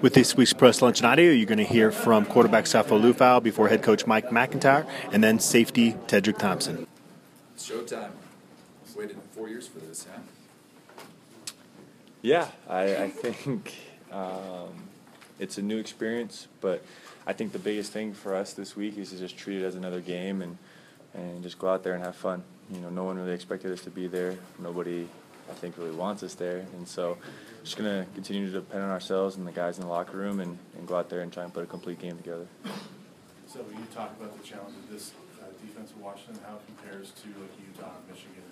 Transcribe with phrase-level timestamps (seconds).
[0.00, 3.42] With this week's Press Lunch and Audio, you're going to hear from quarterback Sefo Liufau
[3.42, 6.86] before head coach Mike McIntyre and then safety Tedric Thompson.
[7.54, 8.12] It's showtime.
[8.96, 10.20] Waited four years for this, huh?
[12.22, 13.74] Yeah, I, I think
[14.10, 14.88] um,
[15.38, 16.82] it's a new experience, but
[17.26, 19.74] I think the biggest thing for us this week is to just treat it as
[19.74, 20.56] another game and
[21.12, 22.42] and just go out there and have fun.
[22.72, 24.38] You know, no one really expected us to be there.
[24.58, 25.08] Nobody,
[25.50, 27.18] I think, really wants us there, and so
[27.62, 30.58] just gonna continue to depend on ourselves and the guys in the locker room and,
[30.78, 32.46] and go out there and try and put a complete game together.
[33.46, 37.10] So you talk about the challenge of this uh, defense of Washington, how it compares
[37.10, 38.42] to like Utah, Michigan,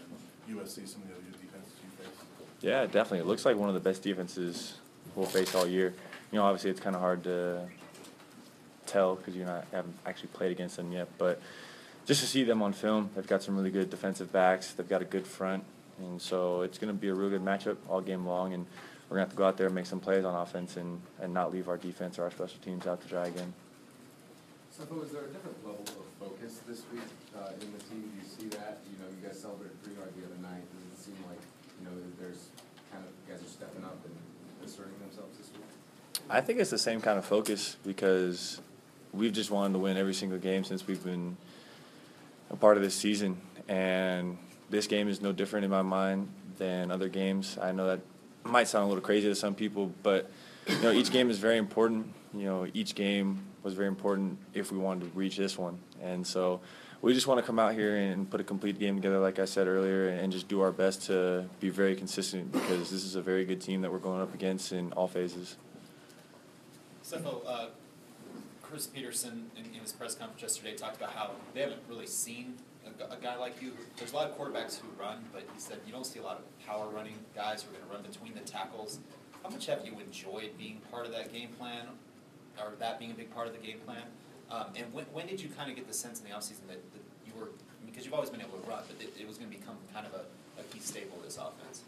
[0.48, 2.14] and USC, some of the other defenses you face.
[2.60, 3.20] Yeah, definitely.
[3.20, 4.78] It looks like one of the best defenses
[5.14, 5.94] we'll face all year.
[6.32, 7.68] You know, obviously it's kind of hard to
[8.86, 11.40] tell because you not haven't actually played against them yet, but
[12.06, 14.72] just to see them on film, they've got some really good defensive backs.
[14.72, 15.64] They've got a good front,
[15.98, 18.54] and so it's going to be a real good matchup all game long.
[18.54, 18.66] And
[19.08, 21.00] we're going to have to go out there and make some plays on offense and,
[21.20, 23.52] and not leave our defense or our special teams out to dry again.
[24.78, 27.02] Sefo, is there a different level of focus this week
[27.36, 28.12] uh, in the team?
[28.12, 28.80] Do you see that?
[28.86, 30.62] You know, you guys celebrated three yard the other night.
[30.72, 31.40] Does it seem like
[31.80, 32.50] you know that there's
[32.92, 34.14] kind of you guys are stepping up and
[34.64, 35.64] asserting themselves this week?
[36.30, 38.60] I think it's the same kind of focus because
[39.12, 41.36] we've just wanted to win every single game since we've been
[42.50, 44.38] a part of this season, and
[44.70, 47.58] this game is no different in my mind than other games.
[47.60, 48.00] I know that
[48.44, 50.30] might sound a little crazy to some people, but
[50.66, 52.12] you know each game is very important.
[52.34, 56.26] You know each game was very important if we wanted to reach this one, and
[56.26, 56.60] so
[57.00, 59.44] we just want to come out here and put a complete game together, like I
[59.44, 63.22] said earlier, and just do our best to be very consistent because this is a
[63.22, 65.56] very good team that we're going up against in all phases.
[67.04, 67.66] Sefo, uh,
[68.62, 72.54] Chris Petersen in, in his press conference yesterday talked about how they haven't really seen
[73.00, 73.72] a, guy like you.
[73.96, 76.38] There's a lot of quarterbacks who run, but he said you don't see a lot
[76.38, 78.98] of power running guys who are going to run between the tackles.
[79.42, 81.86] How much have you enjoyed being part of that game plan,
[82.58, 84.02] or that being a big part of the game plan?
[84.50, 86.80] Um, and when, when did you kind of get the sense in the offseason that,
[86.92, 87.48] that you were,
[87.86, 90.06] because you've always been able to run, but it, it was going to become kind
[90.06, 91.82] of a, a key staple of this offense?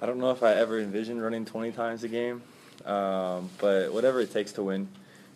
[0.00, 2.42] I don't know if I ever envisioned running 20 times a game,
[2.84, 4.88] um, but whatever it takes to win,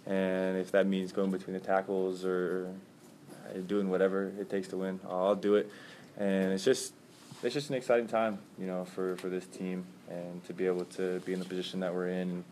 [0.06, 2.70] and if that means going between the tackles or
[3.66, 5.70] doing whatever it takes to win, I'll do it.
[6.16, 6.92] And it's just
[7.42, 10.84] it's just an exciting time, you know, for, for this team and to be able
[10.84, 12.44] to be in the position that we're in.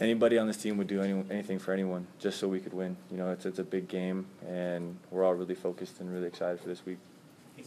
[0.00, 2.96] Anybody on this team would do any, anything for anyone just so we could win.
[3.10, 6.60] You know, it's it's a big game, and we're all really focused and really excited
[6.60, 6.98] for this week.
[7.56, 7.64] Hey,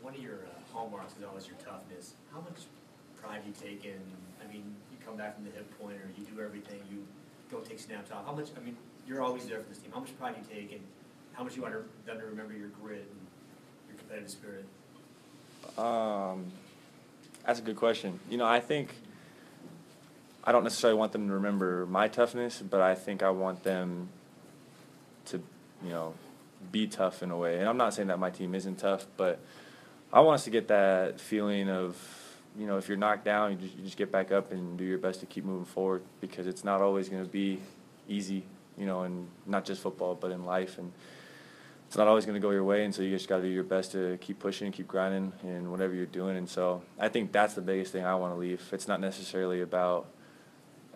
[0.00, 2.14] one of your uh, hallmarks is always your toughness.
[2.32, 2.64] How much
[3.20, 4.00] pride do you take in?
[4.42, 7.04] I mean, you come back from the hip pointer, you do everything, you
[7.50, 8.24] don't take snaps off.
[8.24, 8.48] How much?
[8.56, 8.76] I mean,
[9.06, 9.90] you're always there for this team.
[9.92, 10.80] How much pride do you take, and
[11.36, 11.74] how much you want
[12.06, 14.64] them to remember your grit and your competitive spirit?
[15.78, 16.46] Um,
[17.44, 18.18] that's a good question.
[18.30, 18.94] You know, I think
[20.42, 24.08] I don't necessarily want them to remember my toughness, but I think I want them
[25.26, 25.42] to,
[25.82, 26.14] you know,
[26.72, 27.58] be tough in a way.
[27.58, 29.38] And I'm not saying that my team isn't tough, but
[30.12, 31.96] I want us to get that feeling of,
[32.58, 34.84] you know, if you're knocked down, you just, you just get back up and do
[34.84, 37.60] your best to keep moving forward because it's not always going to be
[38.08, 38.42] easy,
[38.78, 40.78] you know, and not just football, but in life.
[40.78, 40.92] And
[41.86, 43.48] it's not always going to go your way, and so you just got to do
[43.48, 46.36] your best to keep pushing, keep grinding, and whatever you're doing.
[46.36, 48.62] And so I think that's the biggest thing I want to leave.
[48.72, 50.06] It's not necessarily about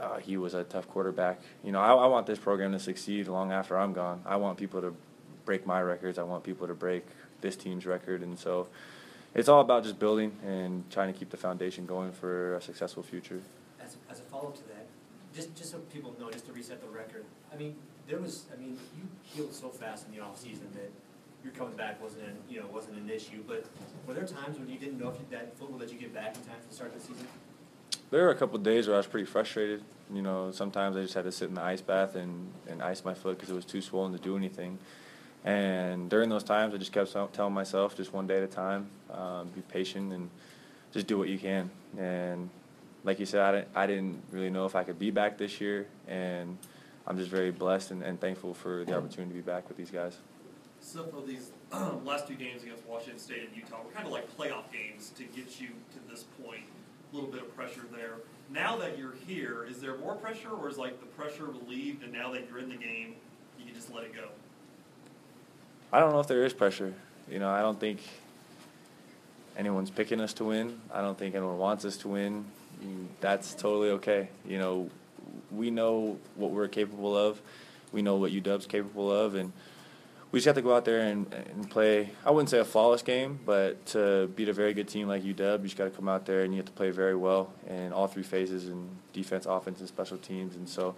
[0.00, 1.40] uh, he was a tough quarterback.
[1.62, 4.22] You know, I, I want this program to succeed long after I'm gone.
[4.26, 4.94] I want people to
[5.44, 6.18] break my records.
[6.18, 7.04] I want people to break
[7.40, 8.68] this team's record, and so
[9.34, 13.02] it's all about just building and trying to keep the foundation going for a successful
[13.02, 13.40] future.
[13.80, 14.86] As, as a follow-up to that,
[15.34, 17.24] just just so people know, just to reset the record.
[17.52, 17.76] I mean,
[18.10, 18.44] there was.
[18.52, 20.90] I mean, you healed so fast in the off season that
[21.44, 23.42] your coming back wasn't an, you know wasn't an issue.
[23.46, 23.64] But
[24.06, 26.12] were there times when you didn't know if you, that foot would let you get
[26.12, 27.26] back in time the start the season?
[28.10, 29.82] There were a couple days where I was pretty frustrated.
[30.12, 33.04] You know, sometimes I just had to sit in the ice bath and, and ice
[33.04, 34.78] my foot because it was too swollen to do anything.
[35.44, 38.88] And during those times, I just kept telling myself, just one day at a time,
[39.12, 40.28] um, be patient and
[40.92, 41.70] just do what you can.
[41.96, 42.50] And
[43.04, 45.60] like you said, I didn't, I didn't really know if I could be back this
[45.60, 46.58] year, and
[47.10, 49.90] I'm just very blessed and, and thankful for the opportunity to be back with these
[49.90, 50.16] guys.
[50.78, 51.50] Some of these
[52.04, 55.24] last two games against Washington State and Utah were kind of like playoff games to
[55.24, 56.62] get you to this point.
[57.12, 58.18] A little bit of pressure there.
[58.48, 62.12] Now that you're here, is there more pressure, or is like the pressure relieved, and
[62.12, 63.16] now that you're in the game,
[63.58, 64.28] you can just let it go?
[65.92, 66.94] I don't know if there is pressure.
[67.28, 67.98] You know, I don't think
[69.56, 70.80] anyone's picking us to win.
[70.94, 72.44] I don't think anyone wants us to win.
[72.80, 74.28] Mm, That's totally okay.
[74.46, 74.90] You know,
[75.52, 77.40] we know what we're capable of.
[77.92, 79.52] We know what UW's capable of, and
[80.30, 82.10] we just have to go out there and, and play.
[82.24, 85.58] I wouldn't say a flawless game, but to beat a very good team like UW,
[85.58, 87.92] you just got to come out there and you have to play very well in
[87.92, 90.54] all three phases in defense, offense, and special teams.
[90.54, 90.94] And so,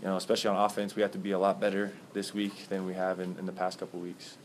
[0.00, 2.86] you know, especially on offense, we have to be a lot better this week than
[2.86, 4.36] we have in, in the past couple weeks.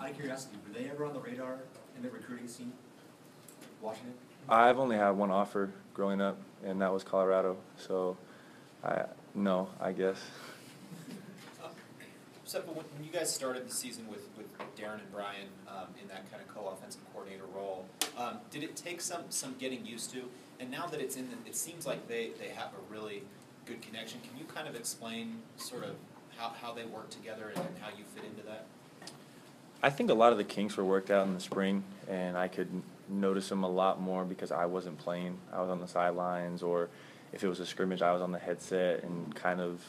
[0.00, 1.58] Out of curiosity, were they ever on the radar
[1.96, 2.72] in the recruiting scene,
[3.80, 4.14] Washington?
[4.48, 7.58] I've only had one offer growing up, and that was Colorado.
[7.78, 8.16] So,
[8.84, 9.04] I
[9.34, 10.18] no, I guess.
[12.44, 14.46] So, but when, when you guys started the season with, with
[14.76, 17.86] Darren and Brian um, in that kind of co-offensive coordinator role,
[18.18, 20.24] um, did it take some some getting used to?
[20.58, 23.22] And now that it's in, the, it seems like they, they have a really
[23.66, 24.20] good connection.
[24.28, 25.94] Can you kind of explain sort of
[26.36, 28.66] how, how they work together and, and how you fit into that?
[29.80, 32.48] I think a lot of the kinks were worked out in the spring, and I
[32.48, 35.38] could notice them a lot more because I wasn't playing.
[35.52, 36.88] I was on the sidelines, or
[37.32, 39.80] if it was a scrimmage, I was on the headset and kind of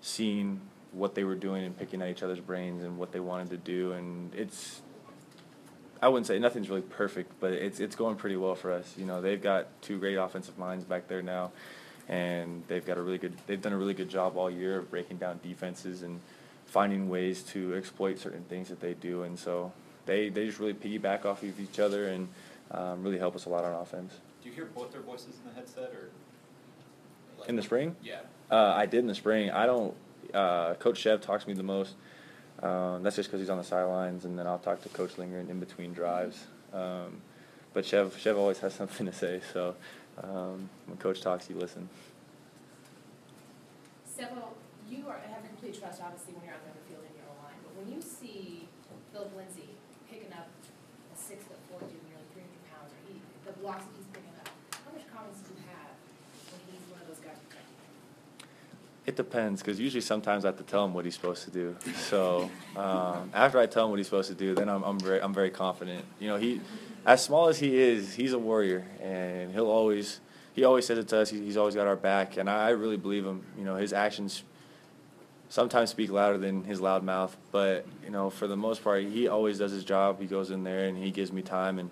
[0.00, 0.60] seeing
[0.92, 3.56] what they were doing and picking at each other's brains and what they wanted to
[3.56, 3.92] do.
[3.92, 4.80] And it's,
[6.02, 8.94] I wouldn't say nothing's really perfect, but it's it's going pretty well for us.
[8.96, 11.52] You know, they've got two great offensive minds back there now,
[12.08, 13.34] and they've got a really good.
[13.46, 16.20] They've done a really good job all year of breaking down defenses and
[16.66, 19.72] finding ways to exploit certain things that they do, and so
[20.06, 22.28] they they just really piggyback off of each other and
[22.70, 24.14] um, really help us a lot on offense.
[24.42, 26.08] Do you hear both their voices in the headset, or
[27.40, 28.20] like- In the spring, Yeah.
[28.50, 29.50] uh, I did in the spring.
[29.50, 29.94] I don't.
[30.32, 31.94] Uh, Coach Chev talks to me the most.
[32.62, 35.48] Um, that's just because he's on the sidelines, and then I'll talk to Coach Lindgren
[35.50, 36.46] in between drives.
[36.72, 37.20] Um,
[37.72, 39.74] but Chev Chev always has something to say, so
[40.22, 41.88] um, when Coach talks, you listen.
[44.04, 44.52] Several,
[44.90, 47.26] you are, have complete trust, obviously, when you're out there in the field and you're
[47.40, 48.68] line, but when you see
[49.12, 49.72] Phillip Lindsay
[50.12, 53.16] picking up a six foot four dude, nearly three hundred pounds, or he,
[53.48, 54.52] the blocks that he's picking up,
[54.84, 55.96] how much confidence do you have
[56.52, 57.88] when he's one of those guys protecting you?
[59.10, 61.74] It depends, because usually sometimes I have to tell him what he's supposed to do.
[61.96, 65.20] So um, after I tell him what he's supposed to do, then I'm, I'm very
[65.20, 66.04] I'm very confident.
[66.20, 66.60] You know, he,
[67.04, 70.20] as small as he is, he's a warrior, and he'll always
[70.52, 71.30] he always says it to us.
[71.30, 73.42] He, he's always got our back, and I, I really believe him.
[73.58, 74.44] You know, his actions
[75.48, 79.26] sometimes speak louder than his loud mouth, but you know, for the most part, he
[79.26, 80.20] always does his job.
[80.20, 81.90] He goes in there and he gives me time, and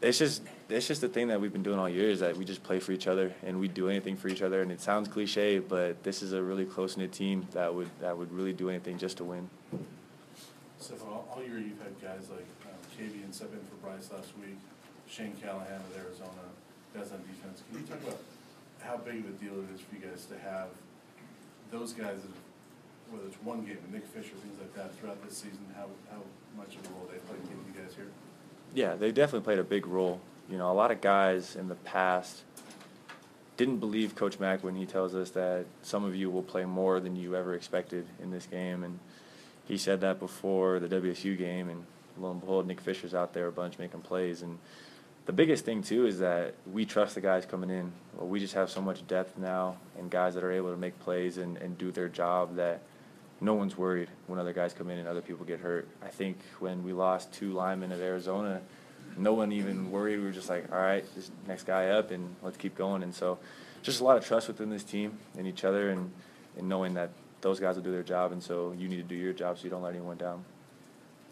[0.00, 2.44] it's just it's just the thing that we've been doing all year is that we
[2.44, 4.62] just play for each other and we do anything for each other.
[4.62, 8.16] And it sounds cliche, but this is a really close knit team that would that
[8.16, 9.48] would really do anything just to win.
[10.78, 14.30] So all, all year you've had guys like um, Kavian step in for Bryce last
[14.38, 14.58] week,
[15.08, 16.46] Shane Callahan of Arizona,
[16.94, 17.62] guys on defense.
[17.70, 18.20] Can you talk about
[18.80, 20.68] how big of a deal it is for you guys to have
[21.72, 22.22] those guys,
[23.10, 26.22] whether it's one game, Nick Fisher, things like that, throughout this season, how, how
[26.56, 28.08] much of a role they play in getting you guys here?
[28.74, 30.20] Yeah, they definitely played a big role.
[30.50, 32.42] You know, a lot of guys in the past
[33.56, 37.00] didn't believe Coach Mack when he tells us that some of you will play more
[37.00, 38.98] than you ever expected in this game, and
[39.66, 41.84] he said that before the WSU game, and
[42.16, 44.58] lo and behold, Nick Fisher's out there a bunch making plays, and
[45.26, 47.92] the biggest thing too is that we trust the guys coming in.
[48.16, 50.98] Well, we just have so much depth now, and guys that are able to make
[51.00, 52.80] plays and, and do their job that
[53.40, 55.88] no one's worried when other guys come in and other people get hurt.
[56.02, 58.60] I think when we lost two linemen at Arizona,
[59.16, 60.18] no one even worried.
[60.18, 63.02] We were just like, all right, this next guy up, and let's keep going.
[63.02, 63.38] And so,
[63.82, 66.10] just a lot of trust within this team and each other, and,
[66.56, 69.14] and knowing that those guys will do their job, and so you need to do
[69.14, 70.44] your job so you don't let anyone down.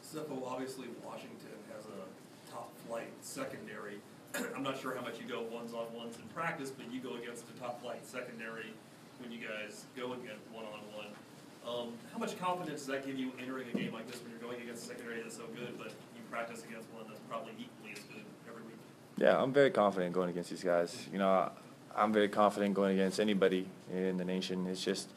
[0.02, 3.98] Sefo, obviously Washington has a top flight secondary.
[4.54, 7.16] I'm not sure how much you go ones on ones in practice, but you go
[7.16, 8.72] against a top flight secondary
[9.18, 11.06] when you guys go against one on one.
[11.66, 14.40] Um, how much confidence does that give you entering a game like this when you're
[14.40, 17.92] going against a secondary that's so good, but you practice against one that's probably equally
[17.92, 18.76] as good every week?
[19.16, 21.08] Yeah, I'm very confident going against these guys.
[21.12, 21.50] You know,
[21.94, 24.66] I'm very confident going against anybody in the nation.
[24.68, 25.08] It's just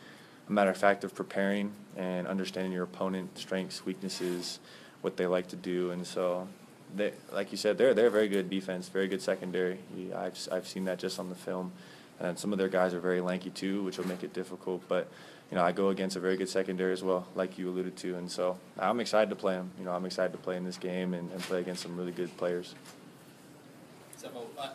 [0.47, 4.59] a matter of fact of preparing and understanding your opponent strengths, weaknesses,
[5.01, 6.47] what they like to do, and so
[6.95, 9.77] they, like you said, they're they're very good defense, very good secondary.
[10.15, 11.71] I've I've seen that just on the film,
[12.19, 14.81] and some of their guys are very lanky too, which will make it difficult.
[14.87, 15.07] But
[15.51, 18.15] you know, I go against a very good secondary as well, like you alluded to,
[18.15, 19.71] and so I'm excited to play them.
[19.79, 22.11] You know, I'm excited to play in this game and, and play against some really
[22.11, 22.75] good players.
[24.17, 24.29] So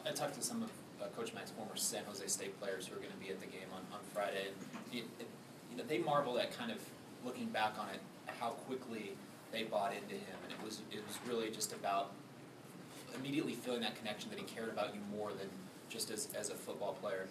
[0.07, 2.99] I talked to some of uh, Coach Mack's former San Jose State players who are
[2.99, 5.29] going to be at the game on, on Friday, and it, it,
[5.71, 6.79] you know they marveled at kind of
[7.25, 8.01] looking back on it
[8.41, 9.13] how quickly
[9.53, 12.11] they bought into him, and it was it was really just about
[13.17, 15.49] immediately feeling that connection that he cared about you more than
[15.89, 17.27] just as, as a football player.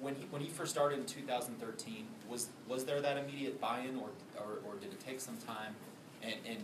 [0.00, 4.08] When he when he first started in 2013, was was there that immediate buy-in, or
[4.36, 5.74] or, or did it take some time?
[6.22, 6.58] And, and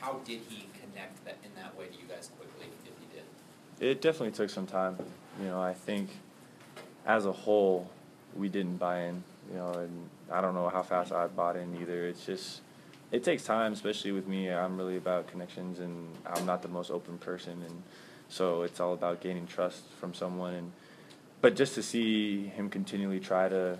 [0.00, 3.90] how did he connect that in that way to you guys quickly, if he did?
[3.90, 4.96] It definitely took some time.
[5.40, 6.10] You know, I think
[7.06, 7.90] as a whole,
[8.36, 9.22] we didn't buy in.
[9.50, 12.06] You know, and I don't know how fast I bought in either.
[12.06, 12.60] It's just
[13.10, 14.50] it takes time, especially with me.
[14.50, 17.82] I'm really about connections, and I'm not the most open person, and
[18.28, 20.54] so it's all about gaining trust from someone.
[20.54, 20.72] And
[21.40, 23.78] but just to see him continually try to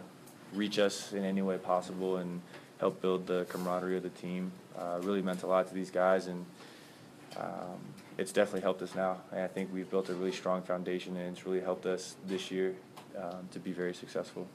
[0.55, 2.41] reach us in any way possible and
[2.79, 6.27] help build the camaraderie of the team uh, really meant a lot to these guys,
[6.27, 6.47] and
[7.37, 7.79] um,
[8.17, 9.19] it's definitely helped us now.
[9.33, 12.51] And I think we've built a really strong foundation, and it's really helped us this
[12.51, 12.75] year
[13.17, 14.49] um, to be very successful.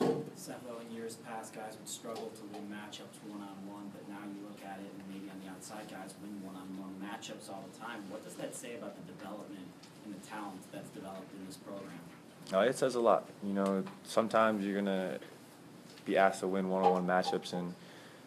[0.00, 4.62] Sefo, in years past, guys would struggle to win matchups one-on-one, but now you look
[4.64, 8.04] at it, and maybe on the outside, guys win one-on-one matchups all the time.
[8.08, 9.67] What does that say about the development
[10.08, 12.68] and the talent that's developed in this program?
[12.68, 13.28] It says a lot.
[13.42, 15.18] You know, sometimes you're gonna
[16.06, 17.74] be asked to win one-on-one matchups, and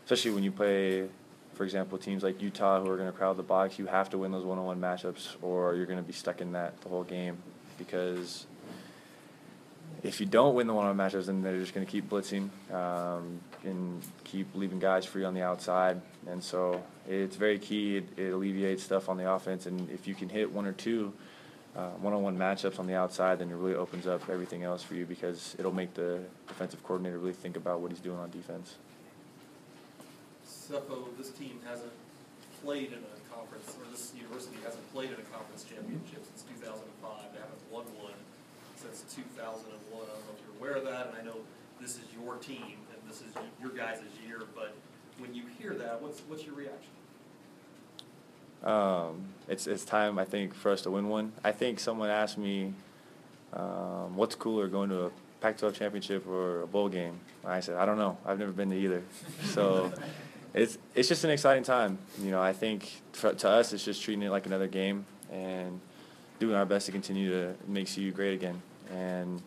[0.06, 1.08] especially when you play,
[1.56, 4.32] for example, teams like Utah who are gonna crowd the box, you have to win
[4.32, 7.38] those one-on-one matchups, or you're gonna be stuck in that the whole game.
[7.80, 8.46] Because
[10.04, 14.04] if you don't win the one-on-one matchups, then they're just gonna keep blitzing um, and
[14.24, 17.98] keep leaving guys free on the outside, and so it's very key.
[17.98, 21.12] It, it alleviates stuff on the offense, and if you can hit one or two
[21.76, 25.06] uh, one-on-one matchups on the outside, then it really opens up everything else for you
[25.06, 28.76] because it'll make the defensive coordinator really think about what he's doing on defense.
[30.46, 31.92] Sefo, this team hasn't
[32.64, 36.60] played in a conference, or this university hasn't played in a conference championship since two
[36.64, 37.32] thousand and five.
[37.34, 38.20] They haven't won one
[38.76, 40.06] since two thousand and one.
[40.06, 41.42] I don't know if you're aware of that, and I know
[41.82, 44.76] this is your team, and this is your guys' year, but
[45.18, 46.94] when you hear that, what's, what's your reaction?
[48.64, 51.34] Um, it's it's time I think for us to win one.
[51.44, 52.74] I think someone asked me,
[53.54, 57.86] um, "What's cooler, going to a Pac-12 championship or a bowl game?" I said, "I
[57.86, 58.18] don't know.
[58.26, 59.04] I've never been to either."
[59.46, 59.92] So
[60.54, 61.98] it's it's just an exciting time.
[62.22, 65.80] You know, I think for, to us, it's just treating it like another game and
[66.40, 68.62] doing our best to continue to make CU great again.
[68.94, 69.42] And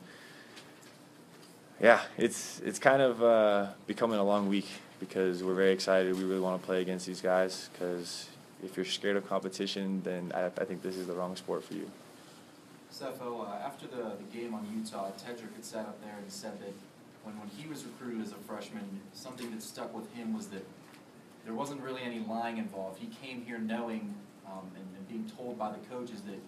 [1.80, 4.68] yeah, it's it's kind of uh, becoming a long week
[5.00, 6.16] because we're very excited.
[6.16, 8.28] We really want to play against these guys because
[8.64, 11.74] if you're scared of competition, then I, I think this is the wrong sport for
[11.74, 11.90] you.
[12.92, 16.60] Sefo, uh, after the, the game on Utah, Tedric had sat up there and said
[16.60, 16.72] that
[17.24, 20.64] when, when he was recruited as a freshman, something that stuck with him was that
[21.44, 23.00] there wasn't really any lying involved.
[23.00, 24.14] He came here knowing
[24.46, 26.38] um, and, and being told by the coaches that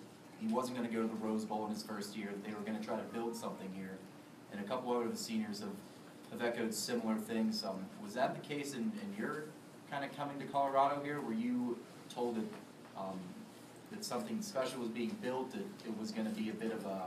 [0.40, 2.52] he wasn't going to go to the Rose Bowl in his first year, that they
[2.52, 3.98] were going to try to build something here.
[4.52, 5.70] And a couple other of the seniors have,
[6.30, 7.64] have echoed similar things.
[7.64, 9.44] Um, was that the case in, in your
[9.90, 11.20] kind of coming to Colorado here?
[11.20, 11.78] Were you
[12.16, 13.20] told that um,
[13.92, 16.84] that something special was being built, that it was going to be a bit of
[16.86, 17.02] a,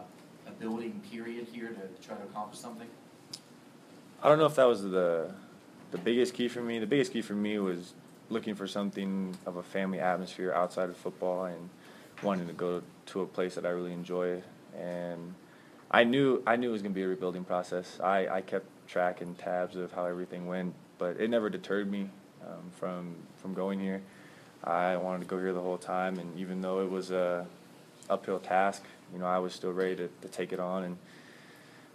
[0.48, 2.88] a building period here to try to accomplish something?
[4.22, 5.34] I don't know if that was the
[5.92, 6.80] the biggest key for me.
[6.80, 7.94] The biggest key for me was
[8.30, 11.70] looking for something of a family atmosphere outside of football and
[12.22, 14.42] wanting to go to a place that I really enjoy.
[14.78, 15.34] And
[15.90, 18.00] I knew I knew it was going to be a rebuilding process.
[18.02, 22.10] I, I kept track and tabs of how everything went, but it never deterred me
[22.46, 24.02] um, from from going here.
[24.64, 27.46] I wanted to go here the whole time, and even though it was a
[28.10, 30.84] uphill task, you know, I was still ready to, to take it on.
[30.84, 30.98] And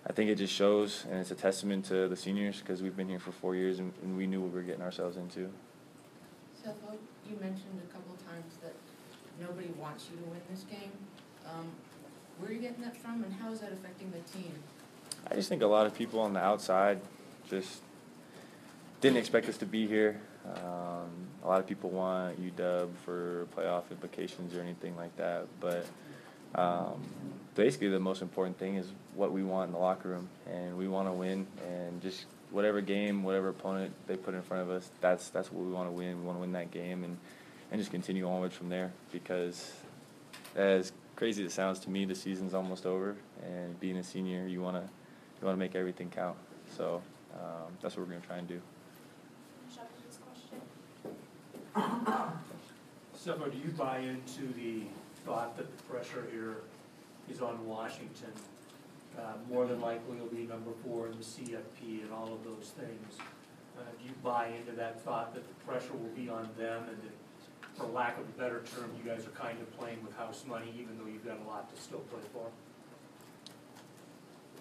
[0.09, 3.09] I think it just shows, and it's a testament to the seniors because we've been
[3.09, 5.51] here for four years and, and we knew what we were getting ourselves into.
[6.63, 6.97] Sefo,
[7.29, 8.75] you mentioned a couple times that
[9.41, 10.93] nobody wants you to win this game.
[11.47, 11.69] Um,
[12.39, 14.53] where are you getting that from, and how is that affecting the team?
[15.31, 17.01] I just think a lot of people on the outside
[17.49, 17.81] just
[19.01, 20.21] didn't expect us to be here.
[20.47, 21.11] Um,
[21.43, 25.87] a lot of people want UW for playoff implications or anything like that, but
[26.55, 27.01] um,
[27.55, 30.89] basically the most important thing is what we want in the locker room, and we
[30.89, 31.47] want to win.
[31.67, 35.65] And just whatever game, whatever opponent they put in front of us, that's that's what
[35.65, 36.21] we want to win.
[36.21, 37.17] We want to win that game, and
[37.71, 38.93] and just continue onwards from there.
[39.13, 39.73] Because
[40.55, 44.47] as crazy as it sounds to me, the season's almost over, and being a senior,
[44.47, 46.37] you want to you want to make everything count.
[46.77, 47.03] So
[47.35, 48.61] um, that's what we're to try and do.
[51.77, 54.83] Sefo, do you buy into the
[55.25, 56.57] thought that the pressure here
[57.31, 58.33] is on Washington?
[59.19, 62.45] Uh, more than likely it will be number four in the CFP and all of
[62.45, 63.19] those things.
[63.79, 66.99] Uh, do you buy into that thought that the pressure will be on them and
[66.99, 67.13] that,
[67.77, 70.73] for lack of a better term, you guys are kind of playing with house money
[70.79, 72.47] even though you've got a lot to still play for?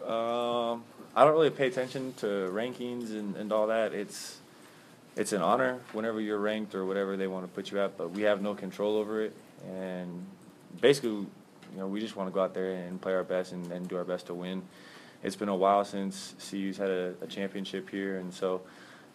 [0.08, 0.84] Um,
[1.16, 3.94] I don't really pay attention to rankings and, and all that.
[3.94, 4.40] It's
[5.16, 8.12] it's an honor whenever you're ranked or whatever they want to put you at, but
[8.12, 9.36] we have no control over it.
[9.68, 10.26] And
[10.82, 11.28] basically, you
[11.78, 13.98] know, we just want to go out there and play our best and, and do
[13.98, 14.64] our best to win.
[15.24, 18.62] It's been a while since CU's had a, a championship here, and so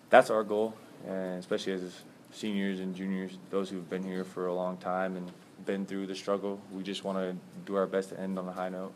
[0.08, 0.74] that's our goal.
[1.06, 2.02] And especially as
[2.32, 5.30] seniors and juniors, those who've been here for a long time and
[5.66, 7.36] been through the struggle, we just want to
[7.66, 8.92] do our best to end on a high note.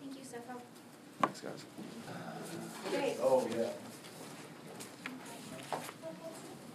[0.00, 0.60] Thank you, Sefo.
[1.20, 1.64] Thanks, guys.
[2.90, 3.16] Great.
[3.20, 3.68] Oh, yeah.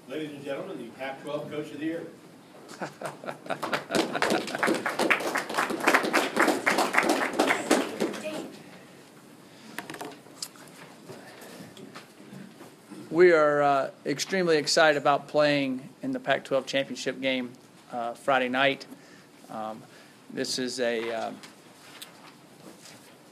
[0.10, 2.08] Ladies and gentlemen, the Pac-12 Coach of the Year.
[13.12, 17.52] We are uh, extremely excited about playing in the Pac-12 championship game
[17.92, 18.86] uh, Friday night.
[19.50, 19.84] Um,
[20.34, 21.32] this is a uh,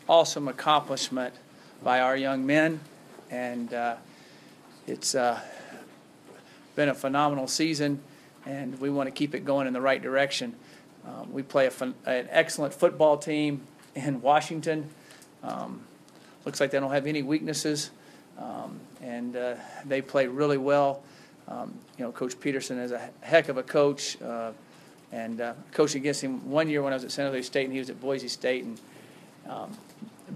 [0.09, 1.33] awesome accomplishment
[1.81, 2.81] by our young men,
[3.31, 3.95] and uh,
[4.87, 5.39] it's uh,
[6.75, 8.01] been a phenomenal season,
[8.45, 10.55] and we want to keep it going in the right direction.
[11.05, 11.71] Um, we play a
[12.05, 13.61] an excellent football team
[13.95, 14.89] in Washington.
[15.43, 15.81] Um,
[16.45, 17.91] looks like they don't have any weaknesses,
[18.37, 19.55] um, and uh,
[19.85, 21.03] they play really well.
[21.47, 24.51] Um, you know, Coach Petersen is a heck of a coach, uh,
[25.11, 27.73] and uh, coached against him one year when I was at San Jose State, and
[27.73, 28.79] he was at Boise State, and
[29.47, 29.77] um,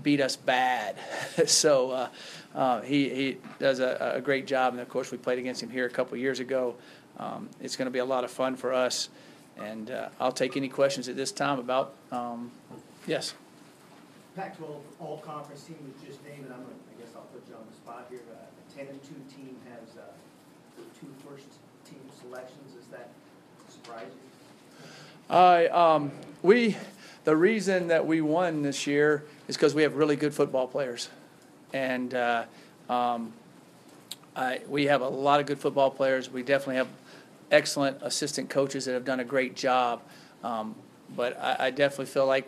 [0.03, 0.95] beat us bad.
[1.45, 2.09] so uh,
[2.55, 5.69] uh, he, he does a, a great job, and of course we played against him
[5.69, 6.75] here a couple years ago.
[7.17, 9.09] Um, it's going to be a lot of fun for us,
[9.57, 11.93] and uh, I'll take any questions at this time about.
[12.11, 12.51] Um,
[13.05, 13.33] yes.
[14.35, 17.65] Pac-12 all-conference team was just named, and I'm gonna, I guess I'll put you on
[17.69, 18.21] the spot here.
[18.31, 20.01] Uh, A ten and two team has uh,
[20.99, 22.75] two first-team selections.
[22.79, 23.09] Is that
[23.67, 24.11] surprising?
[25.29, 26.77] I um, we
[27.25, 31.09] the reason that we won this year is because we have really good football players,
[31.73, 32.45] and uh,
[32.87, 33.33] um,
[34.35, 36.29] I, we have a lot of good football players.
[36.31, 36.87] We definitely have
[37.51, 40.01] excellent assistant coaches that have done a great job.
[40.43, 40.75] Um,
[41.15, 42.47] but I, I definitely feel like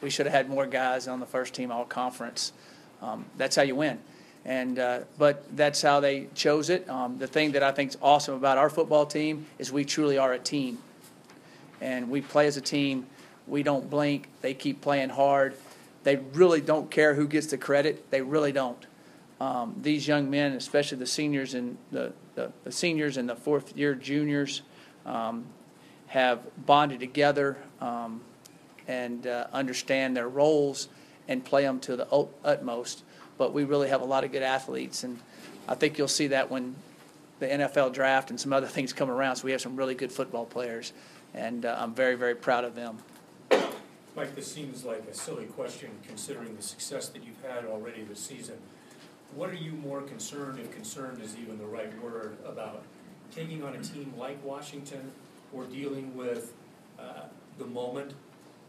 [0.00, 2.52] we should have had more guys on the first team all conference.
[3.00, 3.98] Um, that's how you win.
[4.44, 6.88] And uh, but that's how they chose it.
[6.90, 10.18] Um, the thing that I think is awesome about our football team is we truly
[10.18, 10.78] are a team,
[11.80, 13.06] and we play as a team.
[13.46, 14.28] We don't blink.
[14.42, 15.54] They keep playing hard.
[16.04, 18.10] They really don't care who gets the credit.
[18.10, 18.86] They really don't.
[19.40, 23.76] Um, these young men, especially the seniors and the, the, the seniors and the fourth
[23.76, 24.62] year juniors,
[25.04, 25.46] um,
[26.06, 28.20] have bonded together um,
[28.86, 30.88] and uh, understand their roles
[31.26, 32.06] and play them to the
[32.44, 33.02] utmost.
[33.36, 35.18] But we really have a lot of good athletes, and
[35.66, 36.76] I think you'll see that when
[37.40, 39.36] the NFL draft and some other things come around.
[39.36, 40.92] So we have some really good football players,
[41.32, 42.98] and uh, I'm very, very proud of them.
[44.16, 48.20] Mike, this seems like a silly question considering the success that you've had already this
[48.20, 48.56] season.
[49.34, 52.82] What are you more concerned, if concerned is even the right word, about
[53.34, 55.10] taking on a team like Washington
[55.52, 56.52] or dealing with
[57.00, 57.22] uh,
[57.58, 58.12] the moment,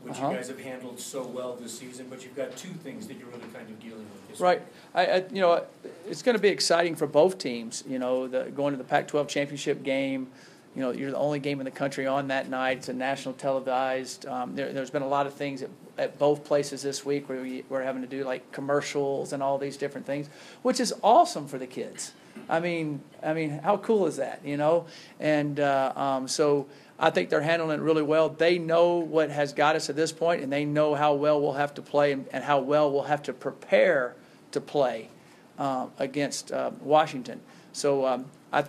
[0.01, 0.29] which Uh-huh.
[0.31, 3.27] you guys have handled so well this season, but you've got two things that you're
[3.27, 4.61] really kind of dealing with this Right.
[4.95, 5.63] I, I, you know,
[6.09, 7.83] it's going to be exciting for both teams.
[7.87, 10.27] You know, the, going to the Pac-12 championship game.
[10.75, 12.79] You know, you're the only game in the country on that night.
[12.79, 14.25] It's a national televised.
[14.25, 17.41] Um, there, there's been a lot of things at, at both places this week where
[17.41, 20.29] we, we're having to do like commercials and all these different things,
[20.63, 22.11] which is awesome for the kids.
[22.49, 24.41] I mean, I mean, how cool is that?
[24.43, 24.87] You know,
[25.19, 26.67] and uh, um, so
[26.99, 28.27] I think they're handling it really well.
[28.27, 31.53] They know what has got us to this point, and they know how well we'll
[31.53, 34.15] have to play and, and how well we'll have to prepare
[34.51, 35.09] to play
[35.57, 37.39] uh, against uh, Washington.
[37.71, 38.65] So um, I,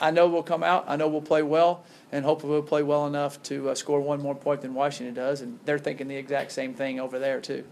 [0.00, 0.84] I know we'll come out.
[0.88, 4.20] I know we'll play well, and hopefully we'll play well enough to uh, score one
[4.20, 5.42] more point than Washington does.
[5.42, 7.64] And they're thinking the exact same thing over there too.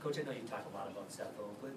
[0.00, 1.72] Coach, I know you talk a lot about Sefo, but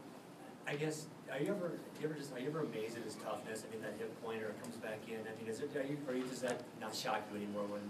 [0.65, 1.71] I guess, are you ever,
[2.01, 3.63] you ever just, are you ever amazed at his toughness?
[3.67, 6.13] I mean, that hip pointer comes back in, I mean, is it, are you, are
[6.13, 7.81] you, does that not shock you anymore when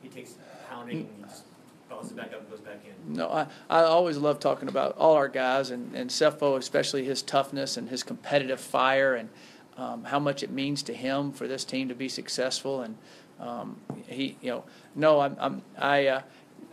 [0.00, 0.34] he takes
[0.68, 1.44] pounding and he just
[1.90, 3.14] bounces back up and goes back in?
[3.14, 7.20] No, I, I always love talking about all our guys and, and Sefo, especially his
[7.22, 9.30] toughness and his competitive fire and
[9.76, 12.82] um, how much it means to him for this team to be successful.
[12.82, 12.96] And
[13.40, 16.22] um, he, you know, no, I'm, I'm I, uh,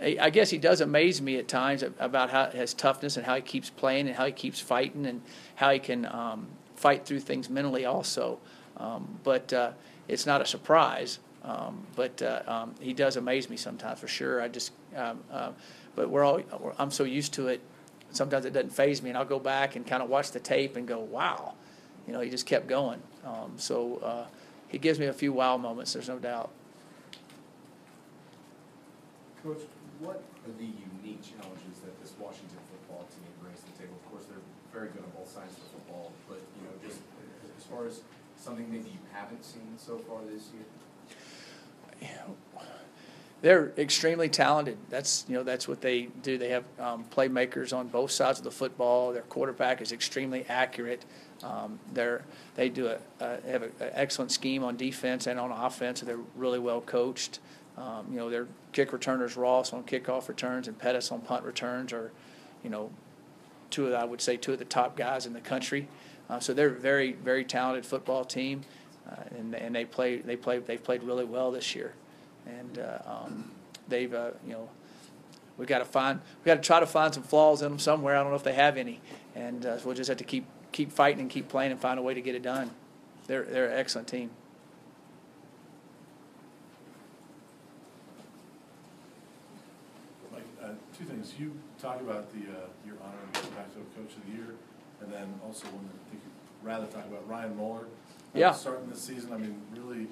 [0.01, 3.41] I guess he does amaze me at times about how his toughness and how he
[3.41, 5.21] keeps playing and how he keeps fighting and
[5.55, 8.39] how he can um, fight through things mentally also.
[8.77, 9.71] Um, but uh,
[10.07, 11.19] it's not a surprise.
[11.43, 14.41] Um, but uh, um, he does amaze me sometimes for sure.
[14.41, 14.71] I just,
[15.95, 16.41] but we're all,
[16.77, 17.61] I'm so used to it.
[18.11, 20.75] Sometimes it doesn't phase me, and I'll go back and kind of watch the tape
[20.75, 21.53] and go, "Wow,"
[22.09, 22.99] you know, he just kept going.
[23.23, 24.25] Um, so uh,
[24.67, 25.93] he gives me a few wow moments.
[25.93, 26.49] There's no doubt.
[29.43, 29.61] Coach,
[29.99, 33.93] what are the unique challenges that this Washington football team brings to the table?
[34.03, 34.41] Of course, they're
[34.73, 36.97] very good on both sides of the football, but, you know, just
[37.55, 38.01] as far as
[38.35, 40.65] something maybe you haven't seen so far this year?
[43.41, 44.77] They're extremely talented.
[44.89, 46.37] That's you know that's what they do.
[46.37, 49.13] They have um, playmakers on both sides of the football.
[49.13, 51.05] Their quarterback is extremely accurate.
[51.43, 52.23] Um, they're
[52.55, 56.01] they do a, uh, have an excellent scheme on defense and on offense.
[56.01, 57.39] They're really well coached.
[57.77, 61.93] Um, you know their kick returners Ross on kickoff returns and Pettis on punt returns
[61.93, 62.11] are,
[62.63, 62.91] you know,
[63.69, 65.87] two of the, I would say two of the top guys in the country.
[66.29, 68.63] Uh, so they're a very very talented football team.
[69.09, 71.93] uh, and and they play they play they've played really well this year,
[72.45, 73.51] and uh, um,
[73.87, 74.69] they've uh, you know
[75.57, 78.15] we got to find we got to try to find some flaws in them somewhere.
[78.15, 79.01] I don't know if they have any,
[79.35, 82.01] and uh, we'll just have to keep keep fighting and keep playing and find a
[82.01, 82.71] way to get it done.
[83.27, 84.31] They're they're an excellent team.
[90.31, 91.33] Mike, uh, two things.
[91.39, 94.55] You talk about the, uh, your honor and the Pac-12 Coach of the Year,
[95.01, 97.85] and then also one that I think you'd rather talk about, Ryan Moeller.
[97.85, 98.51] Uh, Yeah.
[98.51, 100.07] Starting this season, I mean, really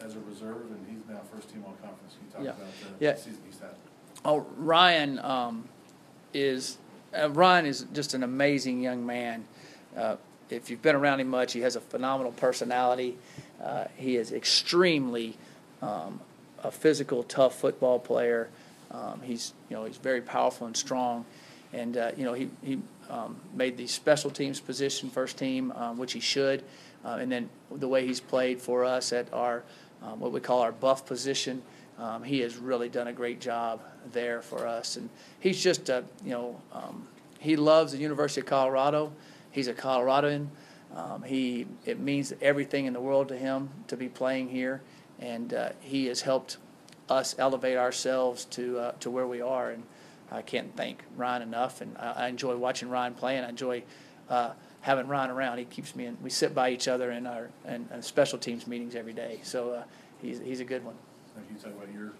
[0.00, 2.14] as a reserve, and he's now first team all conference.
[2.14, 2.62] Can you talk Yeah.
[2.62, 3.12] about Yeah.
[3.12, 3.74] the season he's had?
[4.24, 5.68] Oh, Ryan um,
[6.32, 6.78] is
[7.18, 9.46] uh, Ryan is just an amazing young man.
[9.98, 10.16] Uh,
[10.50, 13.16] if you've been around him much, he has a phenomenal personality.
[13.62, 15.36] Uh, he is extremely
[15.82, 16.20] um,
[16.62, 18.48] a physical, tough football player.
[18.90, 21.26] Um, he's you know he's very powerful and strong,
[21.72, 22.78] and uh, you know he he
[23.10, 26.62] um, made the special teams position first team, um, which he should,
[27.04, 29.62] uh, and then the way he's played for us at our
[30.02, 31.62] um, what we call our buff position.
[31.98, 33.82] Um, he has really done a great job
[34.12, 36.60] there for us, and he's just a you know
[37.40, 39.12] he loves the University of Colorado.
[39.50, 40.48] He's a Coloradoan.
[40.94, 44.82] Um, he it means everything in the world to him to be playing here,
[45.18, 46.56] and uh, he has helped
[47.08, 49.70] us elevate ourselves to uh, to where we are.
[49.70, 49.82] And
[50.30, 51.80] I can't thank Ryan enough.
[51.80, 53.82] And I, I enjoy watching Ryan play, and I enjoy
[54.30, 55.58] uh, having Ryan around.
[55.58, 56.16] He keeps me in.
[56.22, 59.40] We sit by each other in our in, in special teams meetings every day.
[59.42, 59.84] So uh,
[60.22, 60.94] he's he's a good one.
[61.50, 62.12] You talk about your?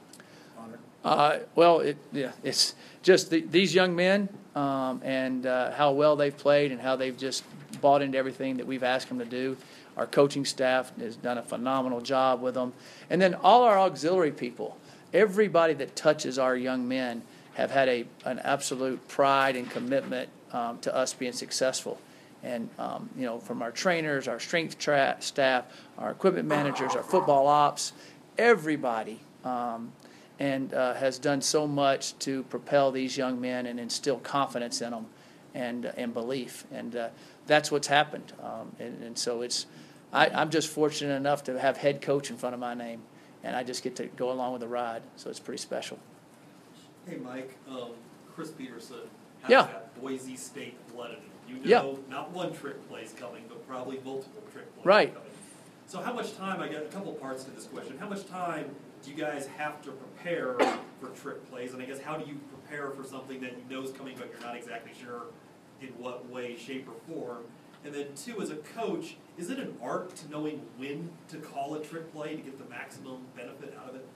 [1.05, 6.17] Uh, well, it, yeah, it's just the, these young men um, and uh, how well
[6.17, 7.45] they've played and how they've just
[7.81, 9.57] bought into everything that we've asked them to do.
[9.97, 12.73] Our coaching staff has done a phenomenal job with them,
[13.11, 14.77] and then all our auxiliary people,
[15.13, 17.23] everybody that touches our young men,
[17.55, 22.01] have had a an absolute pride and commitment um, to us being successful.
[22.45, 25.65] And um, you know, from our trainers, our strength tra- staff,
[25.99, 27.93] our equipment managers, our football ops,
[28.37, 29.21] everybody.
[29.45, 29.93] Um,
[30.39, 34.91] and uh, has done so much to propel these young men and instill confidence in
[34.91, 35.07] them
[35.55, 36.65] and, uh, and belief.
[36.73, 37.09] And uh,
[37.47, 38.33] that's what's happened.
[38.43, 39.67] Um, and, and so it's,
[40.13, 43.03] I, I'm just fortunate enough to have head coach in front of my name,
[43.43, 45.03] and I just get to go along with the ride.
[45.17, 45.99] So it's pretty special.
[47.07, 47.91] Hey, Mike, um,
[48.35, 48.97] Chris Petersen
[49.43, 49.63] has Yeah.
[49.63, 51.63] that Boise State blood in him.
[51.65, 51.81] You Yeah.
[51.81, 55.15] know, not one trick play's coming, but probably multiple trick plays Right.
[55.15, 55.31] coming.
[55.87, 58.77] So how much time, I got a couple parts to this question, how much time
[59.03, 60.55] do you guys have to prepare
[61.01, 61.73] for trick plays?
[61.73, 64.31] And I guess how do you prepare for something that you know is coming, but
[64.31, 65.25] you're not exactly sure
[65.81, 67.45] in what way, shape, or form?
[67.85, 71.75] And then two, as a coach, is it an art to knowing when to call
[71.75, 74.07] a trick play to get the maximum benefit out of it?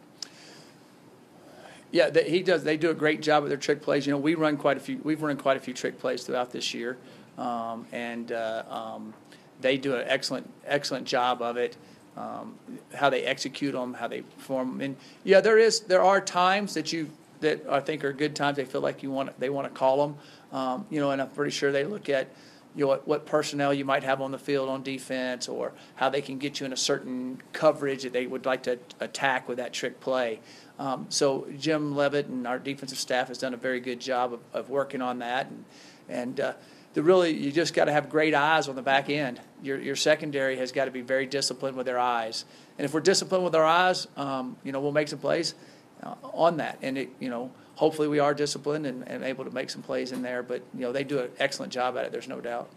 [1.93, 2.65] Yeah, they, he does.
[2.65, 4.07] They do a great job with their trick plays.
[4.07, 4.99] You know, we run quite a few.
[5.05, 6.97] We've run quite a few trick plays throughout this year,
[7.39, 9.15] um, and uh, um,
[9.61, 11.77] they do an excellent, excellent job of it.
[12.15, 12.57] Um,
[12.95, 14.83] how they execute them, how they perform.
[14.83, 18.57] And yeah, there is there are times that you that I think are good times.
[18.57, 20.17] They feel like you want they want to call them.
[20.53, 22.29] Um, you know, and I'm pretty sure they look at
[22.75, 26.09] you know what, what personnel you might have on the field on defense, or how
[26.09, 29.59] they can get you in a certain coverage that they would like to attack with
[29.59, 30.41] that trick play.
[30.79, 34.41] Um, so Jim Leavitt and our defensive staff has done a very good job of,
[34.53, 35.65] of working on that, and
[36.09, 36.53] and uh,
[36.95, 39.41] the really you just got to have great eyes on the back end.
[39.63, 42.45] Your your secondary has got to be very disciplined with their eyes,
[42.79, 45.55] and if we're disciplined with our eyes, um, you know we'll make some plays
[46.03, 49.51] uh, on that, and it you know hopefully we are disciplined and, and able to
[49.51, 50.43] make some plays in there.
[50.43, 52.13] But you know they do an excellent job at it.
[52.13, 52.69] There's no doubt.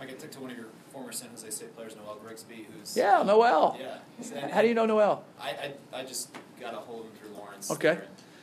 [0.00, 3.22] I took to one of your former San Jose State players, Noel Grigsby, who's Yeah,
[3.24, 3.76] Noel.
[3.80, 3.98] Yeah.
[4.40, 5.24] And- How do you know Noel?
[5.40, 7.70] I, I, I just got a hold of him through Lawrence.
[7.70, 7.98] Okay.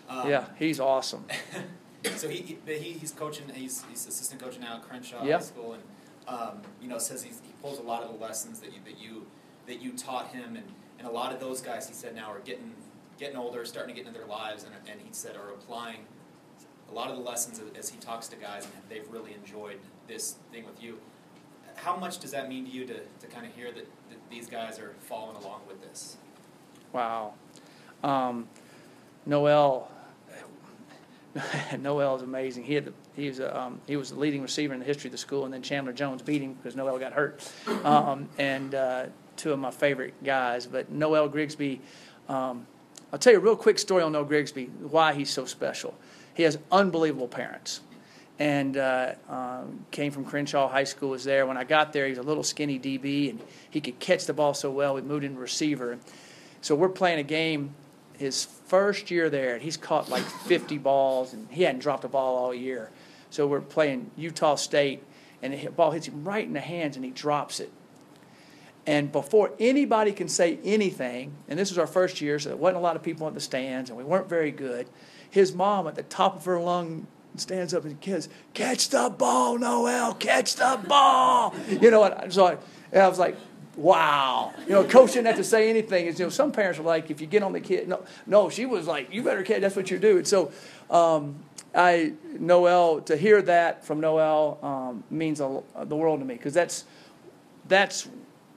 [0.09, 1.25] Um, yeah, he's awesome.
[2.15, 3.45] So he, he, he he's coaching.
[3.53, 5.39] He's, he's assistant coach now at Crenshaw Yep.
[5.39, 5.83] High School, and
[6.27, 8.97] um, you know says he's, he pulls a lot of the lessons that you that
[8.99, 9.25] you
[9.67, 10.65] that you taught him, and,
[10.99, 12.73] and a lot of those guys he said now are getting
[13.19, 15.99] getting older, starting to get into their lives, and, and he said are applying
[16.89, 19.79] a lot of the lessons as, as he talks to guys, and they've really enjoyed
[20.07, 20.99] this thing with you.
[21.75, 24.47] How much does that mean to you to, to kind of hear that, that these
[24.47, 26.17] guys are following along with this?
[26.93, 27.33] Wow.
[28.03, 28.47] Um,
[29.25, 29.89] Noel.
[31.79, 32.63] Noel is amazing.
[32.63, 35.09] He had the, he was a, um, he was the leading receiver in the history
[35.09, 37.51] of the school, and then Chandler Jones beat him because Noel got hurt.
[37.83, 41.81] Um, and uh, two of my favorite guys, but Noel Grigsby.
[42.29, 42.67] Um,
[43.11, 44.65] I'll tell you a real quick story on Noel Grigsby.
[44.65, 45.93] Why he's so special.
[46.33, 47.81] He has unbelievable parents,
[48.39, 51.11] and uh, um, came from Crenshaw High School.
[51.11, 52.05] Was there when I got there.
[52.05, 54.95] He was a little skinny DB, and he could catch the ball so well.
[54.95, 55.97] We moved him receiver.
[56.61, 57.75] So we're playing a game
[58.17, 62.07] his first year there, and he's caught like 50 balls, and he hadn't dropped a
[62.07, 62.89] ball all year.
[63.29, 65.03] So we're playing Utah State,
[65.41, 67.71] and the ball hits him right in the hands, and he drops it.
[68.87, 72.77] And before anybody can say anything, and this was our first year, so there wasn't
[72.77, 74.87] a lot of people in the stands, and we weren't very good.
[75.29, 79.57] His mom, at the top of her lung, stands up and says, catch the ball,
[79.57, 81.53] Noel, catch the ball.
[81.67, 82.31] You know what?
[82.31, 82.57] So I,
[82.91, 83.35] and I was like,
[83.77, 84.53] wow.
[84.65, 86.07] You know, coach didn't have to say anything.
[86.07, 88.49] And, you know, some parents are like, if you get on the kid, no, no.
[88.49, 90.17] She was like, you better kid, That's what you do.
[90.17, 90.51] And so,
[90.89, 91.35] um,
[91.75, 96.53] I Noel to hear that from Noel um, means a, the world to me because
[96.53, 96.85] that's
[97.67, 98.07] that's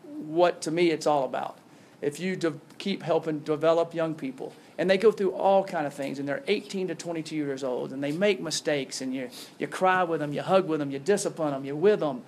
[0.04, 1.58] what to me it's all about.
[2.00, 5.92] If you de- keep helping develop young people, and they go through all kind of
[5.92, 9.66] things, and they're 18 to 22 years old, and they make mistakes, and you you
[9.66, 12.22] cry with them, you hug with them, you discipline them, you're with them,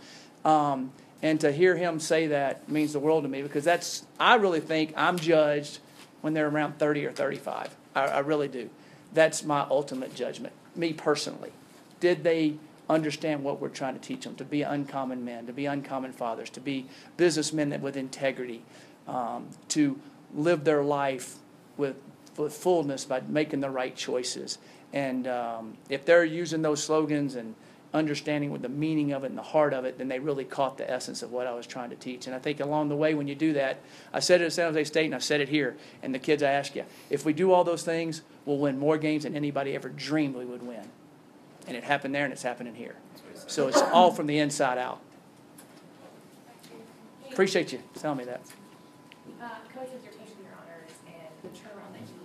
[0.45, 4.37] um, and to hear him say that means the world to me because that's I
[4.37, 5.81] really think I'm judged
[6.21, 7.75] when they're around 30 or 35.
[7.95, 8.71] I, I really do.
[9.13, 11.51] That's my ultimate judgment, me personally.
[11.99, 12.55] Did they
[12.89, 16.51] understand what we're trying to teach them to be uncommon men, to be uncommon fathers,
[16.51, 18.63] to be businessmen with integrity,
[19.07, 19.99] um, to
[20.35, 21.37] live their life
[21.77, 21.97] with,
[22.37, 24.59] with fullness by making the right choices.
[24.93, 27.55] And um, if they're using those slogans and
[27.93, 30.79] understanding with the meaning of it and the heart of it, then they really caught
[30.79, 32.27] the essence of what I was trying to teach.
[32.27, 33.81] And I think along the way, when you do that,
[34.13, 35.77] I said it at San Jose State and I've said it here.
[36.03, 38.97] And the kids, I ask you, if we do all those things, we'll win more
[38.97, 40.89] games than anybody ever dreamed we would win.
[41.67, 42.97] And it happened there and it's happening here.
[43.47, 45.01] So it's all from the inside out.
[47.31, 48.41] Appreciate you telling me that.
[49.41, 52.21] Uh, your honors and the turnaround that you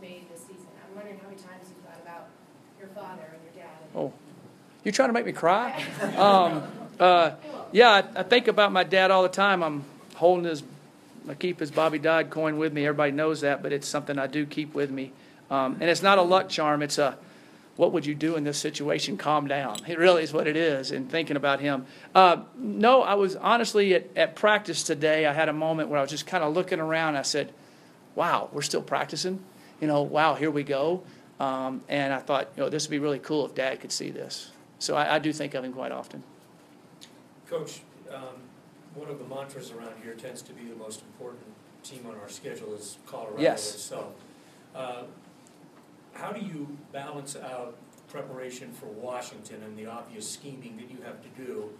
[0.00, 2.28] made this season, I'm wondering how many times you thought about
[2.80, 3.76] your father and your dad.
[3.82, 4.12] and- Oh,
[4.86, 5.84] you trying to make me cry?
[6.16, 6.62] Um,
[7.00, 7.32] uh,
[7.72, 9.64] yeah, I, I think about my dad all the time.
[9.64, 10.62] I'm holding his,
[11.28, 12.86] I keep his Bobby Dodd coin with me.
[12.86, 15.10] Everybody knows that, but it's something I do keep with me.
[15.50, 16.82] Um, and it's not a luck charm.
[16.82, 17.18] It's a,
[17.74, 19.16] what would you do in this situation?
[19.16, 19.76] Calm down.
[19.88, 20.92] It really is what it is.
[20.92, 21.84] And thinking about him.
[22.14, 25.26] Uh, no, I was honestly at, at practice today.
[25.26, 27.16] I had a moment where I was just kind of looking around.
[27.16, 27.52] I said,
[28.14, 29.40] "Wow, we're still practicing."
[29.80, 31.02] You know, wow, here we go.
[31.38, 34.10] Um, and I thought, you know, this would be really cool if Dad could see
[34.10, 34.52] this.
[34.78, 36.22] So I, I do think of him quite often.
[37.48, 37.80] Coach,
[38.12, 38.22] um,
[38.94, 41.44] one of the mantras around here tends to be the most important
[41.82, 43.74] team on our schedule is Colorado Yes.
[43.74, 44.12] itself.
[44.74, 45.04] Uh,
[46.14, 47.76] How do you balance out
[48.08, 51.70] preparation for Washington and the obvious scheming that you have to do,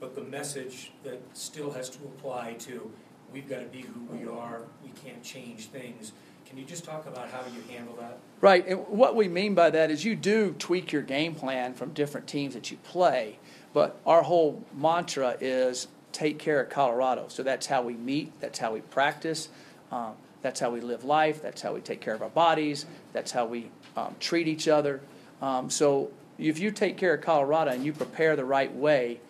[0.00, 2.90] but the message that still has to apply to,
[3.32, 6.12] we've got to be who we are, we can't change things.
[6.48, 8.18] Can you just talk about how you handle that?
[8.40, 11.92] Right, and what we mean by that is you do tweak your game plan from
[11.92, 13.38] different teams that you play,
[13.74, 17.26] but our whole mantra is take care of Colorado.
[17.28, 19.48] So that's how we meet, that's how we practice,
[19.90, 23.32] um, that's how we live life, that's how we take care of our bodies, that's
[23.32, 25.00] how we um, treat each other.
[25.42, 29.20] Um, so if you take care of Colorado and you prepare the right way,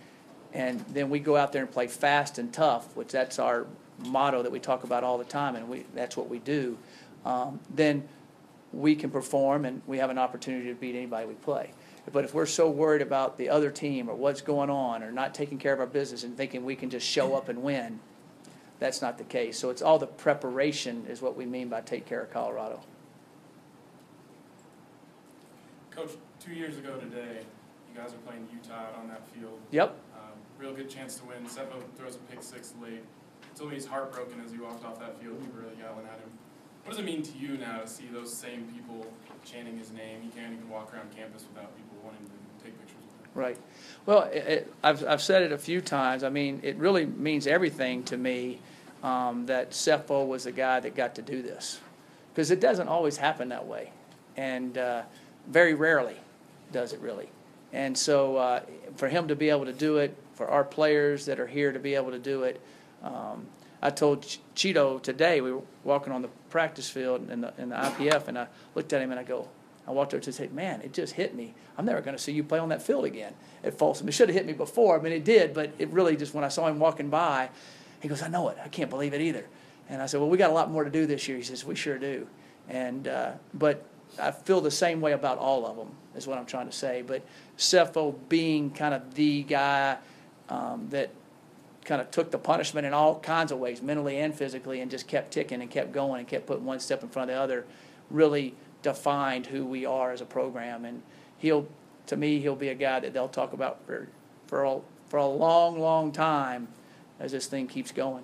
[0.52, 3.66] and then we go out there and play fast and tough, which that's our
[3.98, 6.76] motto that we talk about all the time, and we, that's what we do,
[7.26, 8.08] um, then
[8.72, 11.70] we can perform and we have an opportunity to beat anybody we play.
[12.12, 15.34] But if we're so worried about the other team or what's going on or not
[15.34, 17.98] taking care of our business and thinking we can just show up and win,
[18.78, 19.58] that's not the case.
[19.58, 22.80] So it's all the preparation is what we mean by take care of Colorado.
[25.90, 27.40] Coach, two years ago today,
[27.92, 29.58] you guys were playing Utah on that field.
[29.72, 29.96] Yep.
[30.14, 30.20] Um,
[30.60, 31.38] real good chance to win.
[31.46, 33.02] Sefo throws a pick six late.
[33.56, 35.42] Told me he's heartbroken as he walked off that field.
[35.42, 36.30] You were really yelling at him.
[36.86, 39.04] What does it mean to you now to see those same people
[39.44, 40.22] chanting his name?
[40.22, 43.30] You can't even walk around campus without people wanting to take pictures with him.
[43.34, 43.58] Right.
[44.06, 46.22] Well, it, it, I've, I've said it a few times.
[46.22, 48.60] I mean, it really means everything to me
[49.02, 51.80] um, that Sefo was the guy that got to do this.
[52.32, 53.90] Because it doesn't always happen that way.
[54.36, 55.02] And uh,
[55.48, 56.16] very rarely
[56.70, 57.28] does it really.
[57.72, 58.60] And so uh,
[58.94, 61.80] for him to be able to do it, for our players that are here to
[61.80, 62.60] be able to do it,
[63.02, 63.44] um,
[63.86, 64.22] I told
[64.56, 68.36] Cheeto today, we were walking on the practice field in the, in the IPF, and
[68.36, 69.48] I looked at him and I go,
[69.86, 71.54] I walked over to said, Man, it just hit me.
[71.78, 74.08] I'm never going to see you play on that field again at Folsom.
[74.08, 74.98] It should have hit me before.
[74.98, 77.48] I mean, it did, but it really just, when I saw him walking by,
[78.00, 78.58] he goes, I know it.
[78.60, 79.46] I can't believe it either.
[79.88, 81.36] And I said, Well, we got a lot more to do this year.
[81.36, 82.26] He says, We sure do.
[82.68, 83.84] And, uh, but
[84.20, 87.04] I feel the same way about all of them, is what I'm trying to say.
[87.06, 87.22] But
[87.56, 89.98] Sefo being kind of the guy
[90.48, 91.10] um, that
[91.86, 95.06] kind of took the punishment in all kinds of ways, mentally and physically, and just
[95.06, 97.64] kept ticking and kept going and kept putting one step in front of the other,
[98.10, 100.84] really defined who we are as a program.
[100.84, 101.02] And
[101.38, 101.66] he'll,
[102.06, 104.08] to me, he'll be a guy that they'll talk about for
[104.46, 106.68] for a, for a long, long time
[107.18, 108.22] as this thing keeps going.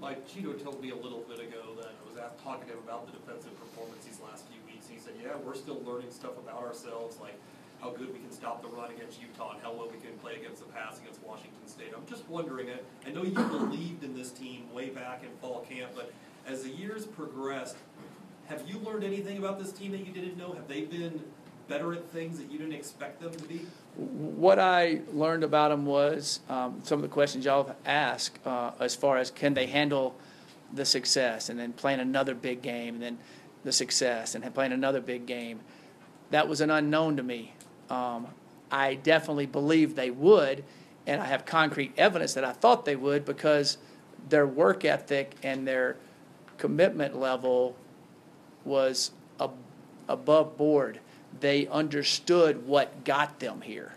[0.00, 2.80] Mike Cheeto told me a little bit ago that I was asked, talking to him
[2.84, 4.86] about the defensive performance these last few weeks.
[4.88, 7.18] He said, "Yeah, we're still learning stuff about ourselves.
[7.20, 7.38] Like,
[7.84, 10.36] how good we can stop the run against Utah and how well we can play
[10.36, 11.92] against the pass against Washington State.
[11.94, 15.66] I'm just wondering, I- I know you believed in this team way back in fall
[15.68, 16.10] camp, but
[16.46, 17.76] as the years progressed,
[18.46, 20.54] have you learned anything about this team that you didn't know?
[20.54, 21.22] Have they been
[21.68, 23.66] better at things that you didn't expect them to be?
[23.96, 28.70] What I learned about them was um, some of the questions y'all have asked uh,
[28.80, 30.16] as far as can they handle
[30.72, 33.18] the success and then playing another big game and then
[33.62, 35.60] the success and playing another big game.
[36.30, 37.53] That was an unknown to me.
[37.90, 38.28] Um,
[38.70, 40.64] I definitely believe they would,
[41.06, 43.78] and I have concrete evidence that I thought they would because
[44.28, 45.96] their work ethic and their
[46.58, 47.76] commitment level
[48.64, 49.52] was ab-
[50.08, 51.00] above board.
[51.40, 53.94] They understood what got them here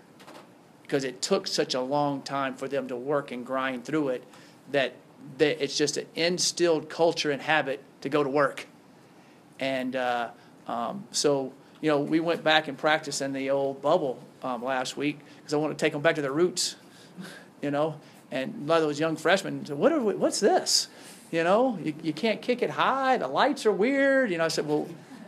[0.81, 4.23] because it took such a long time for them to work and grind through it
[4.71, 4.93] that
[5.37, 8.67] that it's just an instilled culture and habit to go to work.
[9.59, 10.29] And uh,
[10.67, 14.97] um, so, you know, we went back and practiced in the old bubble um, last
[14.97, 16.75] week because I want to take them back to their roots,
[17.61, 17.99] you know.
[18.31, 20.87] And a lot of those young freshmen said, "What are we, what's this?
[21.31, 23.17] You know, you, you can't kick it high.
[23.17, 24.87] The lights are weird." You know, I said, "Well,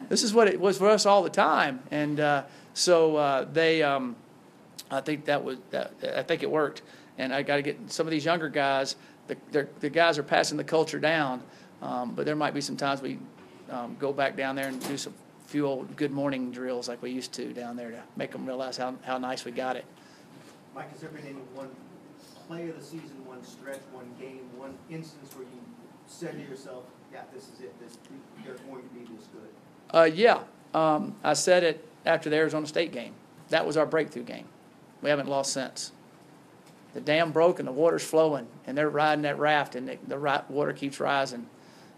[0.10, 3.84] this is what it was for us all the time." And uh, so uh, they,
[3.84, 4.16] um,
[4.90, 6.82] I think that was, that, I think it worked.
[7.18, 8.96] And I got to get some of these younger guys.
[9.52, 11.44] The, the guys are passing the culture down,
[11.84, 13.20] um, but there might be some times we
[13.70, 15.14] um, go back down there and do some
[15.50, 18.78] few old good morning drills like we used to down there to make them realize
[18.78, 19.84] how, how nice we got it.
[20.76, 21.70] Mike, has there been any one
[22.48, 25.60] play of the season, one stretch, one game, one instance where you
[26.06, 27.98] said to yourself, yeah, this is it, this,
[28.46, 29.50] they're going to be this good?
[29.92, 30.42] Uh, yeah,
[30.76, 33.16] um, I said it after the Arizona State game.
[33.50, 34.46] That was our breakthrough game.
[35.02, 35.92] We haven't lost since.
[36.94, 40.44] The dam broke and the water's flowing, and they're riding that raft, and the, the
[40.48, 41.48] water keeps rising.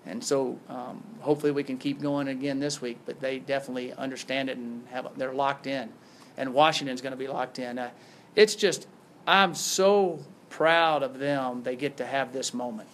[0.05, 2.97] And so, um, hopefully, we can keep going again this week.
[3.05, 5.89] But they definitely understand it and have they're locked in,
[6.37, 7.77] and Washington's going to be locked in.
[7.77, 7.91] Uh,
[8.35, 8.87] it's just,
[9.27, 11.63] I'm so proud of them.
[11.63, 12.89] They get to have this moment.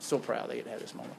[0.00, 1.14] So proud they get to have this moment.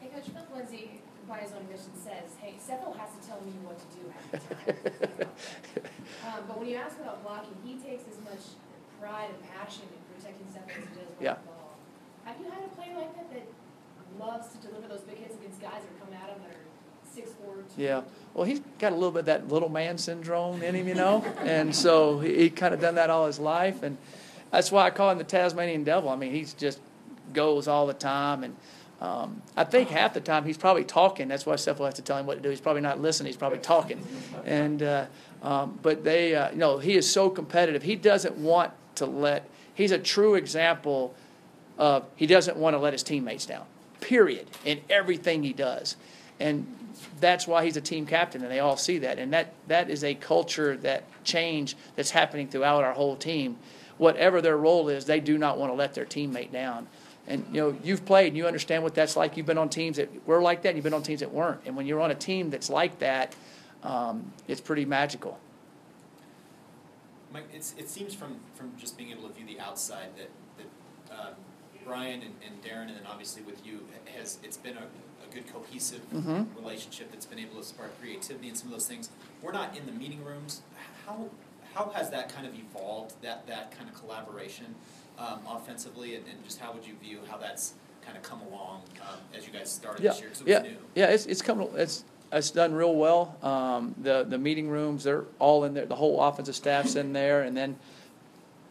[0.00, 3.52] Hey, Coach Phil Lindsay, by his own admission, says, hey, Sefo has to tell me
[3.62, 5.28] what to do half the time.
[6.26, 8.54] Um, but when you ask about blocking, he takes as much
[9.00, 11.32] pride and passion in protecting Sefo as he does Yeah.
[11.32, 11.61] with the ball.
[12.24, 13.44] Have you had a player like that that
[14.18, 17.30] loves to deliver those big hits against guys that come at him that are six
[17.32, 17.82] four, two?
[17.82, 18.02] Yeah,
[18.34, 21.24] well, he's got a little bit of that little man syndrome in him, you know,
[21.40, 23.96] and so he, he kind of done that all his life, and
[24.50, 26.10] that's why I call him the Tasmanian Devil.
[26.10, 26.78] I mean, he's just
[27.32, 28.56] goes all the time, and
[29.00, 31.26] um, I think half the time he's probably talking.
[31.28, 32.50] That's why Sefo will have to tell him what to do.
[32.50, 33.26] He's probably not listening.
[33.26, 34.00] He's probably talking,
[34.44, 35.06] and uh,
[35.42, 37.82] um, but they, uh, you know, he is so competitive.
[37.82, 39.48] He doesn't want to let.
[39.74, 41.14] He's a true example
[41.78, 43.64] of he doesn't want to let his teammates down.
[44.00, 44.46] Period.
[44.64, 45.96] In everything he does,
[46.40, 46.66] and
[47.20, 49.18] that's why he's a team captain, and they all see that.
[49.18, 53.58] And that that is a culture that change that's happening throughout our whole team.
[53.98, 56.88] Whatever their role is, they do not want to let their teammate down.
[57.28, 59.36] And you know, you've played, and you understand what that's like.
[59.36, 61.60] You've been on teams that were like that, and you've been on teams that weren't.
[61.66, 63.36] And when you're on a team that's like that,
[63.84, 65.38] um, it's pretty magical.
[67.32, 71.34] Mike, it seems from, from just being able to view the outside that, that um,
[71.84, 73.80] Brian and, and Darrin, and then obviously with you,
[74.16, 76.46] has it's been a, a good cohesive Mhm.
[76.56, 79.10] relationship that's been able to spark creativity and some of those things.
[79.42, 80.62] We're not in the meeting rooms.
[81.06, 81.28] How
[81.74, 83.14] how has that kind of evolved?
[83.22, 84.74] That that kind of collaboration
[85.18, 88.82] um, offensively, and, and just how would you view how that's kind of come along
[89.00, 90.28] um, as you guys started Yeah, this year?
[90.30, 90.76] 'Cause it was yeah, new.
[90.94, 91.06] yeah.
[91.06, 91.60] It's it's come.
[91.76, 93.36] It's it's done real well.
[93.42, 95.86] Um, the the meeting rooms, they're all in there.
[95.86, 97.76] The whole offensive staff's in there, and then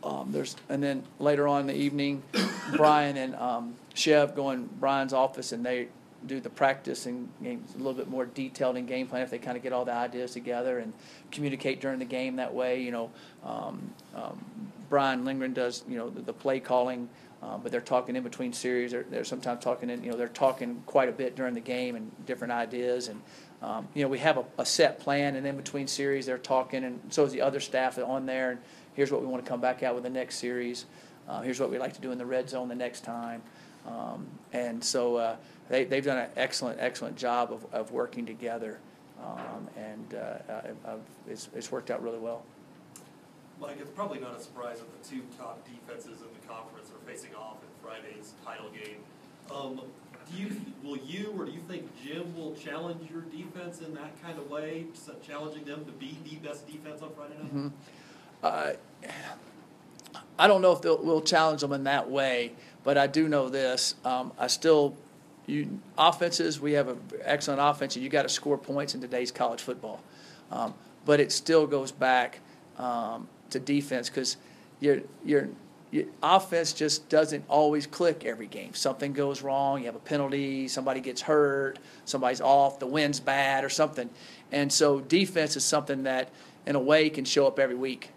[0.04, 2.24] um, there's and then later on in the evening,
[2.76, 5.88] Brian and um, Chev go in Brian's office, and they
[6.26, 9.40] do the practice and games a little bit more detailed in game plan if they
[9.40, 10.94] kind of get all the ideas together and
[11.32, 12.82] communicate during the game that way.
[12.82, 13.12] You know,
[13.44, 14.46] um, um,
[14.90, 17.10] Brian Lindgren does you know the, the play calling.
[17.44, 18.92] Uh, but they're talking in between series.
[18.92, 21.96] They're, they're sometimes talking in, you know, they're talking quite a bit during the game
[21.96, 23.08] and different ideas.
[23.08, 23.20] And,
[23.62, 26.84] um, you know, we have a, a set plan, and in between series, they're talking,
[26.84, 28.52] and so is the other staff on there.
[28.52, 28.60] And
[28.96, 30.86] here's what we want to come back out with the next series.
[31.28, 33.42] Uh, here's what we like to do in the red zone the next time.
[33.88, 35.36] Um, and so uh,
[35.70, 38.80] they, they've done an excellent, excellent job of, of working together.
[39.24, 41.00] Um, and uh, I've,
[41.30, 42.44] it's, it's worked out really well.
[43.60, 47.08] Mike, it's probably not a surprise that the two top defenses in the conference are
[47.08, 48.98] facing off in Friday's title game.
[49.56, 49.82] Um,
[50.32, 54.22] do you, will you or do you think Jim will challenge your defense in that
[54.22, 54.86] kind of way,
[55.26, 57.56] challenging them to be the best defense on Friday night?
[57.56, 57.72] Mhm.
[58.44, 58.74] Uh,
[60.38, 62.54] I don't know if we'll challenge them in that way,
[62.84, 63.96] but I do know this.
[64.04, 64.96] Um, I still,
[65.46, 69.32] you, offenses, we have an excellent offense, and you got to score points in today's
[69.32, 70.02] college football.
[70.52, 70.74] Um,
[71.06, 72.40] but it still goes back
[72.78, 74.38] um, to defense because
[74.80, 75.71] your your your
[76.24, 78.74] offense just doesn't always click every game.
[78.74, 79.80] Something goes wrong.
[79.80, 80.68] You have a penalty.
[80.68, 81.80] Somebody gets hurt.
[82.06, 82.80] Somebody's off.
[82.80, 84.10] The wind's bad or something,
[84.52, 86.30] and so defense is something that,
[86.66, 88.12] in a way, can show up every week,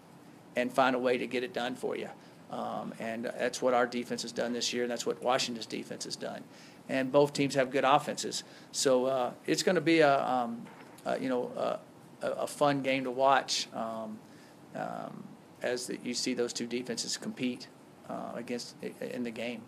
[0.55, 2.09] and find a way to get it done for you.
[2.51, 6.05] Um, and that's what our defense has done this year, and that's what Washington's defense
[6.05, 6.43] has done.
[6.87, 10.65] And both teams have good offenses, so uh, it's going to be a, um,
[11.03, 11.79] a you know a,
[12.21, 14.19] a fun game to watch um,
[14.75, 15.23] um,
[15.65, 17.67] as the, you see those two defenses compete
[18.09, 19.61] uh, against in the game.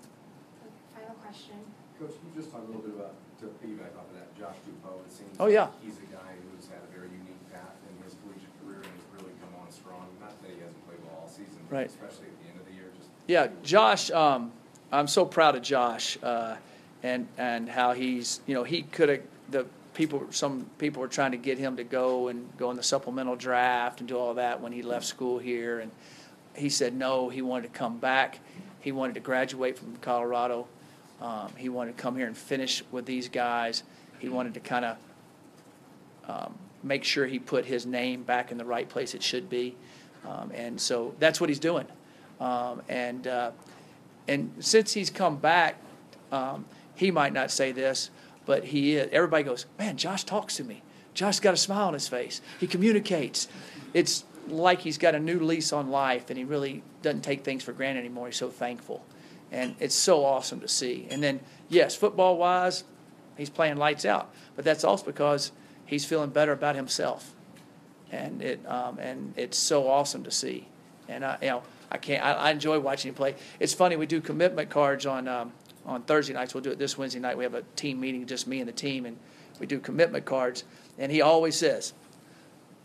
[0.94, 1.58] Final question.
[2.00, 4.56] Coach, can you just talk a little bit about, to piggyback off of that, Josh
[4.64, 5.36] Tupou, it seems.
[5.40, 5.64] Oh, yeah.
[5.64, 8.94] like He's a guy who's had a very unique path in his collegiate career and
[8.94, 10.06] has really come on strong.
[10.22, 11.88] Not that he hasn't played well all season, but Right.
[11.88, 13.10] especially at the end of the year, just.
[13.26, 14.52] Yeah, Josh, um,
[14.92, 16.56] I'm so proud of Josh, uh,
[17.02, 19.66] and, and how he's, you know, he could have, the
[19.98, 23.36] people, some people were trying to get him to go and go in the supplemental
[23.36, 25.92] draft and do all that when he left school here, and
[26.56, 28.40] he said no, he wanted to come back.
[28.80, 30.68] He wanted to graduate from Colorado.
[31.20, 33.82] Um, he wanted to come here and finish with these guys.
[34.20, 34.98] He wanted to kind of
[36.28, 39.76] um, make sure he put his name back in the right place it should be.
[40.28, 41.88] Um, and so that's what he's doing.
[42.40, 43.52] Um, and, uh,
[44.28, 45.82] and since he's come back,
[46.32, 48.12] um, he might not say this,
[48.48, 49.10] but he is.
[49.12, 50.82] Everybody goes, man, Josh talks to me.
[51.14, 52.42] Josh's got a smile on his face.
[52.60, 53.48] He communicates.
[53.94, 57.62] It's like he's got a new lease on life, and he really doesn't take things
[57.64, 58.28] for granted anymore.
[58.28, 59.04] He's so thankful.
[59.52, 61.08] And it's so awesome to see.
[61.10, 62.84] And then, yes, football wise,
[63.38, 64.34] he's playing lights out.
[64.56, 65.52] But that's also because
[65.86, 67.34] he's feeling better about himself.
[68.12, 70.68] And it um, and it's so awesome to see.
[71.10, 72.24] And I, you know, I can't.
[72.24, 73.36] I, I enjoy watching him play.
[73.60, 73.98] It's funny.
[73.98, 75.52] We do commitment cards on um,
[75.88, 76.54] on Thursday nights.
[76.54, 77.38] We'll do it this Wednesday night.
[77.38, 79.18] We have a team meeting, just me and the team, and
[79.60, 80.66] we do commitment cards.
[81.00, 81.94] And he always says,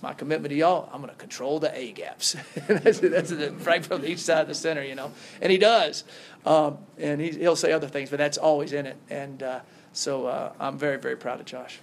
[0.00, 2.36] "My commitment to y'all, I'm going to control the A gaps."
[2.68, 5.10] that's that's the, right from each side of the center, you know.
[5.40, 6.04] And he does.
[6.46, 8.96] Um, and he, he'll say other things, but that's always in it.
[9.10, 9.60] And uh,
[9.92, 11.80] so uh, I'm very very proud of Josh.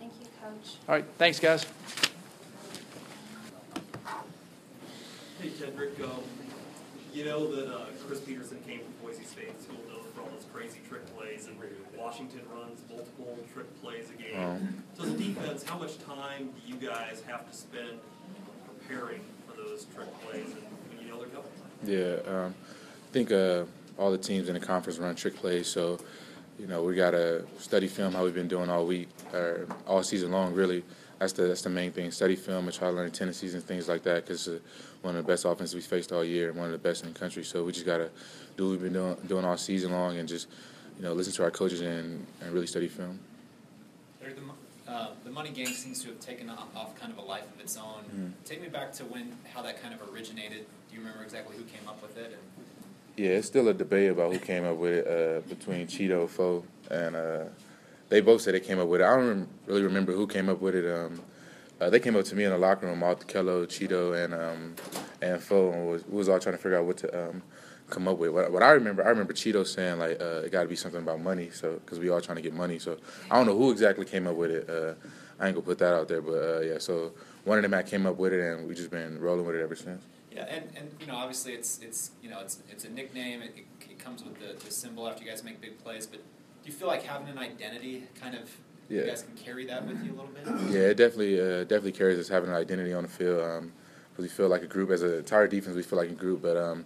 [0.00, 0.76] Thank you, Coach.
[0.88, 1.66] All right, thanks, guys.
[5.40, 6.22] Hey, Tedric, um,
[7.12, 9.93] you know that, uh, Chris Petersen came from Boise State, school known for
[10.24, 11.56] all those crazy trick plays, and
[11.96, 14.82] Washington runs multiple trick plays a game.
[14.96, 17.98] So as a defense, how much time do you guys have to spend
[18.66, 21.50] preparing for those trick plays and when you know they're coming?
[21.84, 23.64] Yeah, um, I think uh,
[23.98, 25.98] all the teams in the conference run trick plays, so
[26.58, 30.30] you know we gotta study film how we've been doing all week or all season
[30.30, 30.54] long.
[30.54, 30.84] Really,
[31.24, 32.10] that's the that's the main thing.
[32.10, 34.58] Study film and try to learn tendencies and things like that because uh,
[35.00, 37.12] one of the best offenses we faced all year and one of the best in
[37.12, 37.42] the country.
[37.44, 38.10] So we just gotta
[38.56, 40.48] do what we've been doing doing all season long and just
[40.98, 43.18] you know listen to our coaches and, and really study film.
[44.20, 47.58] The, uh, the money game seems to have taken off, kind of a life of
[47.58, 48.04] its own.
[48.14, 48.32] Mhm.
[48.44, 50.66] Take me back to when, how that kind of originated.
[50.90, 52.26] Do you remember exactly who came up with it?
[52.26, 52.66] And
[53.16, 56.64] Yeah, it's still a debate about who came up with it uh, between Cheeto, Foe,
[56.90, 57.44] and uh,
[58.14, 59.04] they both said they came up with it.
[59.04, 60.88] I don't really remember who came up with it.
[60.88, 61.20] Um,
[61.80, 64.76] uh, they came up to me in the locker room, Ahkello, Cheeto, and um,
[65.20, 67.42] and Foe, and was, was all trying to figure out what to um,
[67.90, 68.30] come up with.
[68.30, 71.02] What, what I remember, I remember Cheeto saying like uh, it got to be something
[71.02, 72.78] about money, so because we all trying to get money.
[72.78, 72.98] So
[73.32, 74.70] I don't know who exactly came up with it.
[74.70, 74.94] Uh,
[75.40, 76.78] I ain't gonna put that out there, but uh, yeah.
[76.78, 79.56] So one of them had came up with it, and we've just been rolling with
[79.56, 80.04] it ever since.
[80.30, 83.42] yeah, and, and you know, obviously it's it's you know it's it's a nickname.
[83.42, 86.06] It, it, it comes with the, the symbol after you guys make big plays.
[86.06, 86.20] But
[86.64, 88.50] do you feel like having an identity kind of
[88.88, 90.72] you guys can carry that with you a little bit?
[90.72, 93.70] Yeah, it definitely uh, definitely carries us having an identity on the field
[94.10, 94.90] because we feel like a group.
[94.90, 96.42] As an entire defense, we feel like a group.
[96.42, 96.84] But um,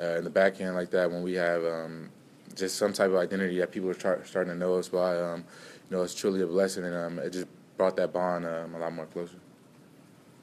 [0.00, 2.08] uh, in the back end like that, when we have um,
[2.54, 5.44] just some type of identity that people are try- starting to know us by, um,
[5.90, 7.46] you know, it's truly a blessing, and um, it just
[7.76, 9.36] brought that bond um, a lot more closer.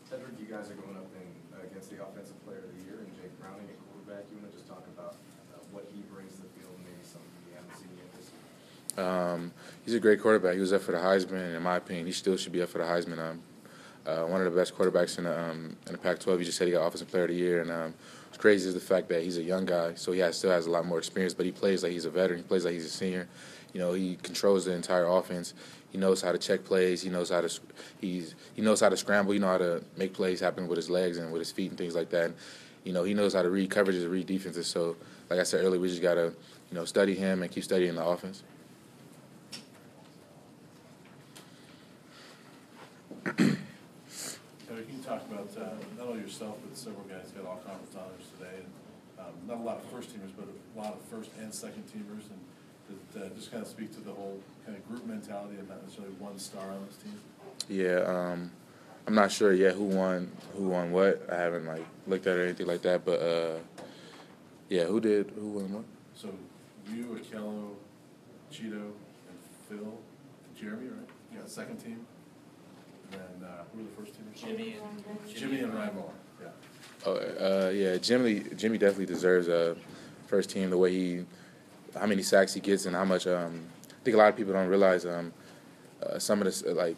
[0.10, 2.98] Tedric, you guys are going up in, uh, against the offensive player of the year
[3.02, 4.26] and Jake Browning at quarterback.
[4.32, 5.16] You wanna just talk about
[5.54, 8.32] uh, what he brings to the field, and maybe something we haven't seen yet this
[8.32, 8.44] year?
[8.98, 9.52] Um,
[9.86, 10.56] he's a great quarterback.
[10.56, 12.80] He was up for the Heisman, in my opinion, he still should be up for
[12.80, 13.20] the Heisman.
[13.20, 13.42] Um,
[14.08, 16.40] uh, one of the best quarterbacks in the um, in the Pac-12.
[16.40, 17.94] He just said he got Offensive Player of the Year, and um,
[18.28, 20.66] what's crazy is the fact that he's a young guy, so he has, still has
[20.66, 21.34] a lot more experience.
[21.34, 22.40] But he plays like he's a veteran.
[22.40, 23.28] He plays like he's a senior.
[23.74, 25.54] You know, he controls the entire offense.
[25.90, 27.02] He knows how to check plays.
[27.02, 27.60] He knows how to
[28.00, 29.34] he's he knows how to scramble.
[29.34, 31.78] You know how to make plays happen with his legs and with his feet and
[31.78, 32.26] things like that.
[32.26, 32.36] And,
[32.86, 34.68] you know, he knows how to read coverages read defenses.
[34.68, 34.96] So,
[35.30, 36.34] like I said earlier, we just gotta
[36.72, 38.44] you know study him and keep studying the offense.
[45.08, 47.96] Terry, can you talk about, uh, not only yourself, but several guys got all conference
[47.96, 51.30] honors today, and, um, not a lot of first teamers, but a lot of first
[51.40, 54.88] and second teamers, and that, uh, just kind of speak to the whole kind of
[54.88, 57.20] group mentality and not necessarily one star on this team?
[57.70, 58.52] Yeah, um,
[59.06, 61.26] I'm not sure yet who won who won what.
[61.32, 63.06] I haven't like looked at it or anything like that.
[63.06, 63.58] But uh,
[64.70, 65.84] yeah, who did who won what?
[66.16, 66.30] So
[66.94, 67.76] you, Ahkello,
[68.52, 68.92] Cheeto,
[69.30, 71.10] and Phil, and Jeremy, right?
[71.32, 72.06] You got the second team?
[73.12, 74.26] And then, uh, who were the first team?
[74.36, 76.48] Jimmy and- Jimmy and Ryan Moore, yeah.
[77.06, 78.44] Oh, uh, yeah, Jimmy.
[78.56, 79.76] Jimmy definitely deserves a
[80.28, 80.70] first team.
[80.70, 81.26] The way he,
[81.98, 83.28] how many sacks he gets, and how much.
[83.28, 85.34] Um, I think a lot of people don't realize um,
[86.02, 86.64] uh, some of this.
[86.64, 86.96] Uh, like,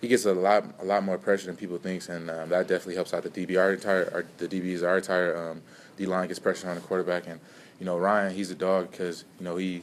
[0.00, 2.94] he gets a lot, a lot more pressure than people thinks, and um, that definitely
[2.94, 3.58] helps out the DB.
[3.58, 5.62] Our entire, our, the DBs, our entire um,
[5.96, 7.40] D line gets pressure on the quarterback, and
[7.78, 9.82] you know Ryan, he's a dog because you know he.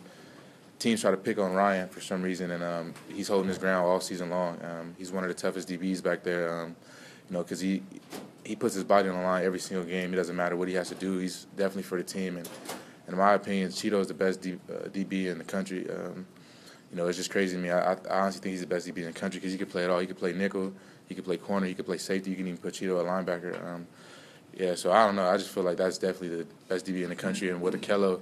[0.79, 3.85] Teams try to pick on Ryan for some reason, and um, he's holding his ground
[3.85, 4.59] all season long.
[4.63, 6.75] Um, he's one of the toughest DBs back there, um,
[7.27, 7.81] you know, because he
[8.43, 10.13] he puts his body on the line every single game.
[10.13, 11.17] It doesn't matter what he has to do.
[11.17, 12.37] He's definitely for the team.
[12.37, 12.49] And,
[13.07, 15.89] in my opinion, Cheeto is the best D, uh, DB in the country.
[15.89, 16.25] Um,
[16.91, 17.69] you know, it's just crazy to me.
[17.69, 19.83] I, I honestly think he's the best DB in the country because he could play
[19.83, 19.99] it all.
[19.99, 20.73] He could play nickel,
[21.07, 22.29] he could play corner, he could play safety.
[22.29, 23.65] You can even put Cheeto at linebacker.
[23.65, 23.87] Um,
[24.53, 25.27] yeah, so I don't know.
[25.27, 27.49] I just feel like that's definitely the best DB in the country.
[27.49, 28.19] And with Ahkello,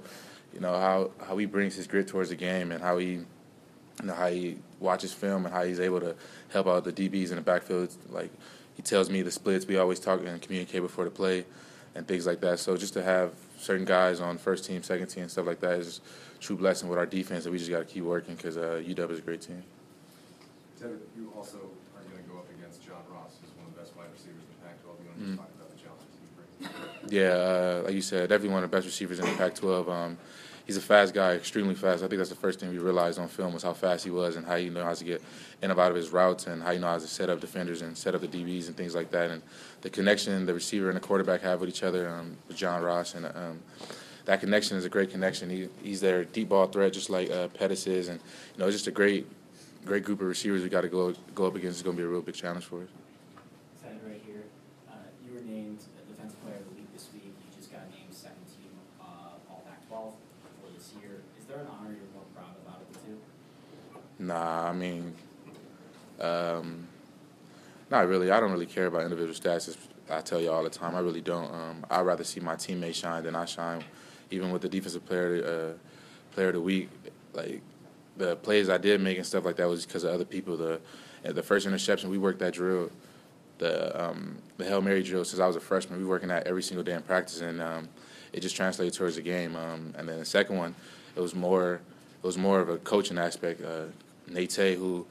[0.56, 3.24] you know how how he brings his grit towards the game and how he you
[4.04, 6.14] know how he watches film and how he's able to
[6.48, 7.94] help out the DBs in the backfield.
[8.10, 8.30] Like
[8.74, 9.66] he tells me the splits.
[9.66, 11.44] We always talk and communicate before the play
[11.94, 12.58] and things like that.
[12.58, 16.00] So just to have certain guys on first team, second team, stuff like that is
[16.36, 17.44] a true blessing with our defense.
[17.44, 19.62] And we just got to keep working because uh, UW is a great team.
[20.80, 21.56] Tevin, you also
[21.96, 24.42] are going to go up against John Ross, who's one of the best wide receivers
[24.44, 24.86] in the Pac-12.
[25.00, 25.36] You want to Mm.
[25.36, 27.12] talk about the challenges he brings?
[27.12, 29.88] Yeah, uh, like you said, definitely one of the best receivers in the Pac-12.
[29.88, 30.18] Um,
[30.66, 32.02] he's a fast guy, extremely fast.
[32.02, 34.36] I think that's the first thing we realized on film was how fast he was
[34.36, 35.22] and how he knows how to get
[35.62, 37.82] in and out of his routes and how he knows how to set up defenders
[37.82, 39.30] and set up the DBs and things like that.
[39.30, 39.42] And
[39.82, 43.14] the connection the receiver and the quarterback have with each other um, with John Ross
[43.14, 43.60] and um,
[44.26, 45.48] that connection is a great connection.
[45.48, 48.20] He, he's their deep ball threat just like uh, Pettis is, and
[48.54, 49.26] you know, it's just a great,
[49.84, 51.78] great group of receivers we got to go go up against.
[51.78, 52.88] It's going to be a real big challenge for us.
[53.80, 54.42] Ted, right here,
[54.90, 54.94] uh,
[55.24, 55.78] you were named
[56.10, 59.62] Defensive Player of the Week this week, you just got named second team, uh, All
[59.64, 61.22] Pac-12 for this year.
[61.38, 63.16] Is there an honor you're more proud of out of the two?
[64.26, 65.14] Nah, I mean,
[66.20, 66.88] um,
[67.90, 68.32] not really.
[68.32, 69.76] I don't really care about individual stats.
[70.10, 71.52] I tell you all the time, I really don't.
[71.52, 73.84] Um, I'd rather see my teammates shine than I shine.
[74.32, 76.90] Even with the defensive player, uh, player of the week,
[77.34, 77.62] like
[78.16, 80.56] the plays I did make and stuff like that was because of other people.
[80.56, 80.80] The
[81.22, 82.90] the first interception we worked that drill,
[83.58, 86.00] the um, the hail mary drill since I was a freshman.
[86.00, 87.88] We were working that every single day in practice, and um,
[88.32, 89.54] it just translated towards the game.
[89.54, 90.74] Um, and then the second one,
[91.14, 93.62] it was more it was more of a coaching aspect.
[93.62, 93.84] Uh,
[94.28, 95.06] Nate who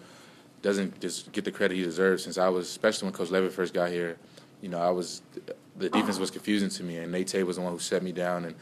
[0.62, 3.74] doesn't just get the credit he deserves, since I was, especially when Coach Leavitt first
[3.74, 4.18] got here,
[4.62, 5.22] you know, I was
[5.78, 8.46] the defense was confusing to me, and Nate was the one who set me down.
[8.46, 8.56] And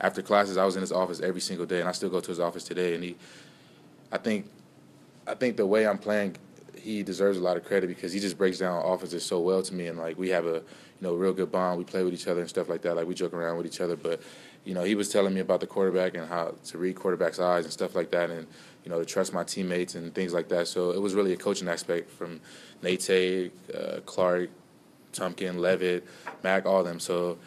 [0.00, 2.28] after classes, I was in his office every single day, and I still go to
[2.28, 2.94] his office today.
[2.94, 3.16] And he,
[4.12, 4.46] I think,
[5.26, 6.36] I think the way I'm playing,
[6.76, 9.74] he deserves a lot of credit because he just breaks down offenses so well to
[9.74, 10.62] me, and like we have a, you
[11.00, 11.78] know, real good bond.
[11.78, 12.96] We play with each other and stuff like that.
[12.96, 14.20] Like we joke around with each other, but
[14.64, 17.64] you know, he was telling me about the quarterback and how to read quarterback's eyes
[17.64, 18.46] and stuff like that, and
[18.88, 20.66] you know, to trust my teammates and things like that.
[20.68, 22.40] So it was really a coaching aspect from
[22.82, 23.10] Nate
[23.74, 24.50] uh, Clark,
[25.12, 26.06] Tumpkin, Leavitt,
[26.42, 27.00] Mac, all of them.
[27.00, 27.38] So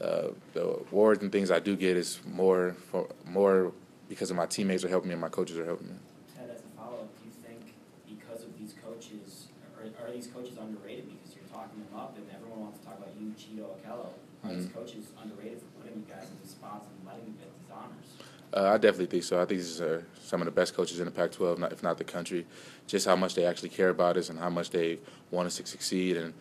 [0.00, 3.72] uh, the awards and things I do get is more for more
[4.08, 5.94] because of my teammates are helping me and my coaches are helping me.
[6.34, 7.74] Ted, as a follow-up, do you think
[8.08, 12.26] because of these coaches, are, are these coaches underrated because you're talking them up and
[12.32, 14.14] everyone wants to talk about you, Cheeto, Ahkello?
[14.44, 14.74] Are these Mhm.
[14.74, 18.08] coaches underrated for putting you guys in these spots and letting you get these honors?
[18.56, 19.36] Uh, I definitely think so.
[19.36, 21.98] I think these are some of the best coaches in the Pac-12, not, if not
[21.98, 22.46] the country.
[22.86, 24.98] Just how much they actually care about us and how much they
[25.30, 26.32] want us to succeed and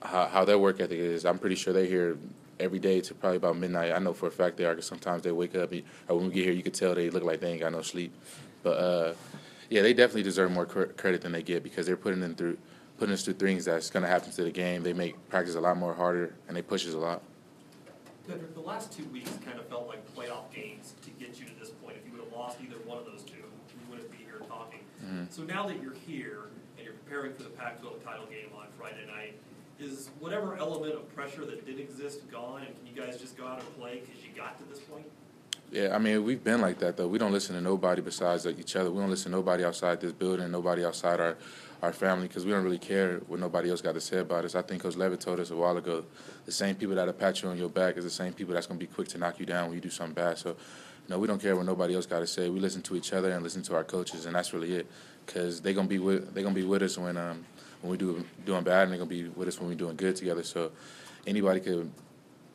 [0.00, 1.24] how, how their work ethic is.
[1.24, 2.16] I'm pretty sure they're here
[2.60, 3.90] every day to probably about midnight.
[3.90, 5.72] I know for a fact they are because sometimes they wake up,
[6.08, 7.82] or when we get here, you could tell they look like they ain't got no
[7.82, 8.12] sleep.
[8.62, 9.14] But uh,
[9.70, 12.58] yeah, they definitely deserve more cr- credit than they get because they're putting them through,
[12.96, 14.84] putting us through things that's going to happen to the game.
[14.84, 17.22] They make practice a lot more harder and they push us a lot.
[18.30, 21.54] Tedric, the last two weeks kind of felt like playoff games to get you to
[21.58, 21.96] this point.
[21.96, 24.80] If you would have lost either one of those two, we wouldn't be here talking.
[25.04, 25.32] Mhm.
[25.32, 26.44] So now that you're here
[26.76, 29.34] and you're preparing for the Pac-12 title game on Friday night,
[29.80, 33.46] is whatever element of pressure that did exist gone, and can you guys just go
[33.46, 35.06] out and play because you got to this point?
[35.72, 37.08] Yeah, I mean, we've been like that though.
[37.08, 38.90] We don't listen to nobody besides like, each other.
[38.90, 41.36] We don't listen to nobody outside this building, nobody outside our,
[41.82, 44.54] our family, because we don't really care what nobody else got to say about us.
[44.54, 46.04] I think Coach Leavitt told us a while ago,
[46.44, 48.78] the same people that'll pat you on your back is the same people that's gonna
[48.78, 50.38] be quick to knock you down when you do something bad.
[50.38, 50.56] So,
[51.08, 52.50] no, we don't care what nobody else got to say.
[52.50, 54.86] We listen to each other and listen to our coaches, and that's really it.
[55.24, 57.44] Because they're gonna be with they're gonna be with us when um
[57.80, 59.96] when we do doing bad, and they are gonna be with us when we're doing
[59.96, 60.42] good together.
[60.42, 60.72] So,
[61.26, 61.90] anybody could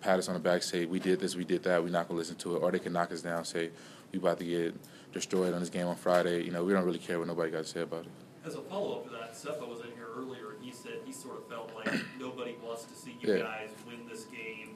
[0.02, 2.20] pat us on the back, say we did this, we did that, we're not gonna
[2.20, 3.72] listen to it, or they can knock us down, say
[4.12, 4.76] we about to get
[5.14, 6.44] destroyed on this game on Friday.
[6.44, 8.25] You know, we don't really care what nobody got to say about it.
[8.46, 11.38] As a follow-up to that, Sefo was in here earlier, and he said he sort
[11.38, 13.40] of felt like nobody wants to see you Yeah.
[13.40, 14.76] guys win this game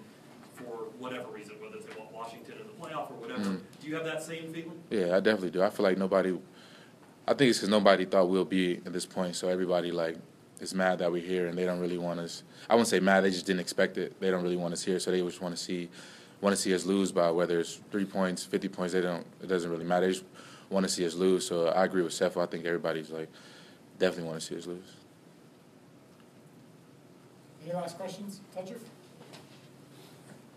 [0.56, 3.42] for whatever reason, whether it's they want Washington in the playoff or whatever.
[3.42, 3.62] Mhm.
[3.80, 4.82] Do you have that same feeling?
[4.90, 5.62] Yeah, I definitely do.
[5.62, 6.32] I feel like nobody.
[7.28, 10.18] I think it's because nobody thought we'll be at this point, so everybody like
[10.60, 12.42] is mad that we're here, and they don't really want us.
[12.70, 14.20] I wouldn't say mad; they just didn't expect it.
[14.20, 15.90] They don't really want us here, so they just want to see,
[16.42, 18.94] want to see us lose by whether it's three points, fifty points.
[18.94, 19.28] They don't.
[19.44, 20.08] It doesn't really matter.
[20.08, 20.26] They just
[20.72, 21.46] want to see us lose.
[21.46, 22.42] So I agree with Sefo.
[22.42, 23.30] I think everybody's like
[24.00, 24.96] definitely want to see us lose.
[27.64, 28.40] Any last questions?
[28.56, 28.80] Toucher?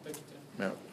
[0.05, 0.23] Thank you,
[0.59, 0.71] Tim.
[0.71, 0.92] Yeah.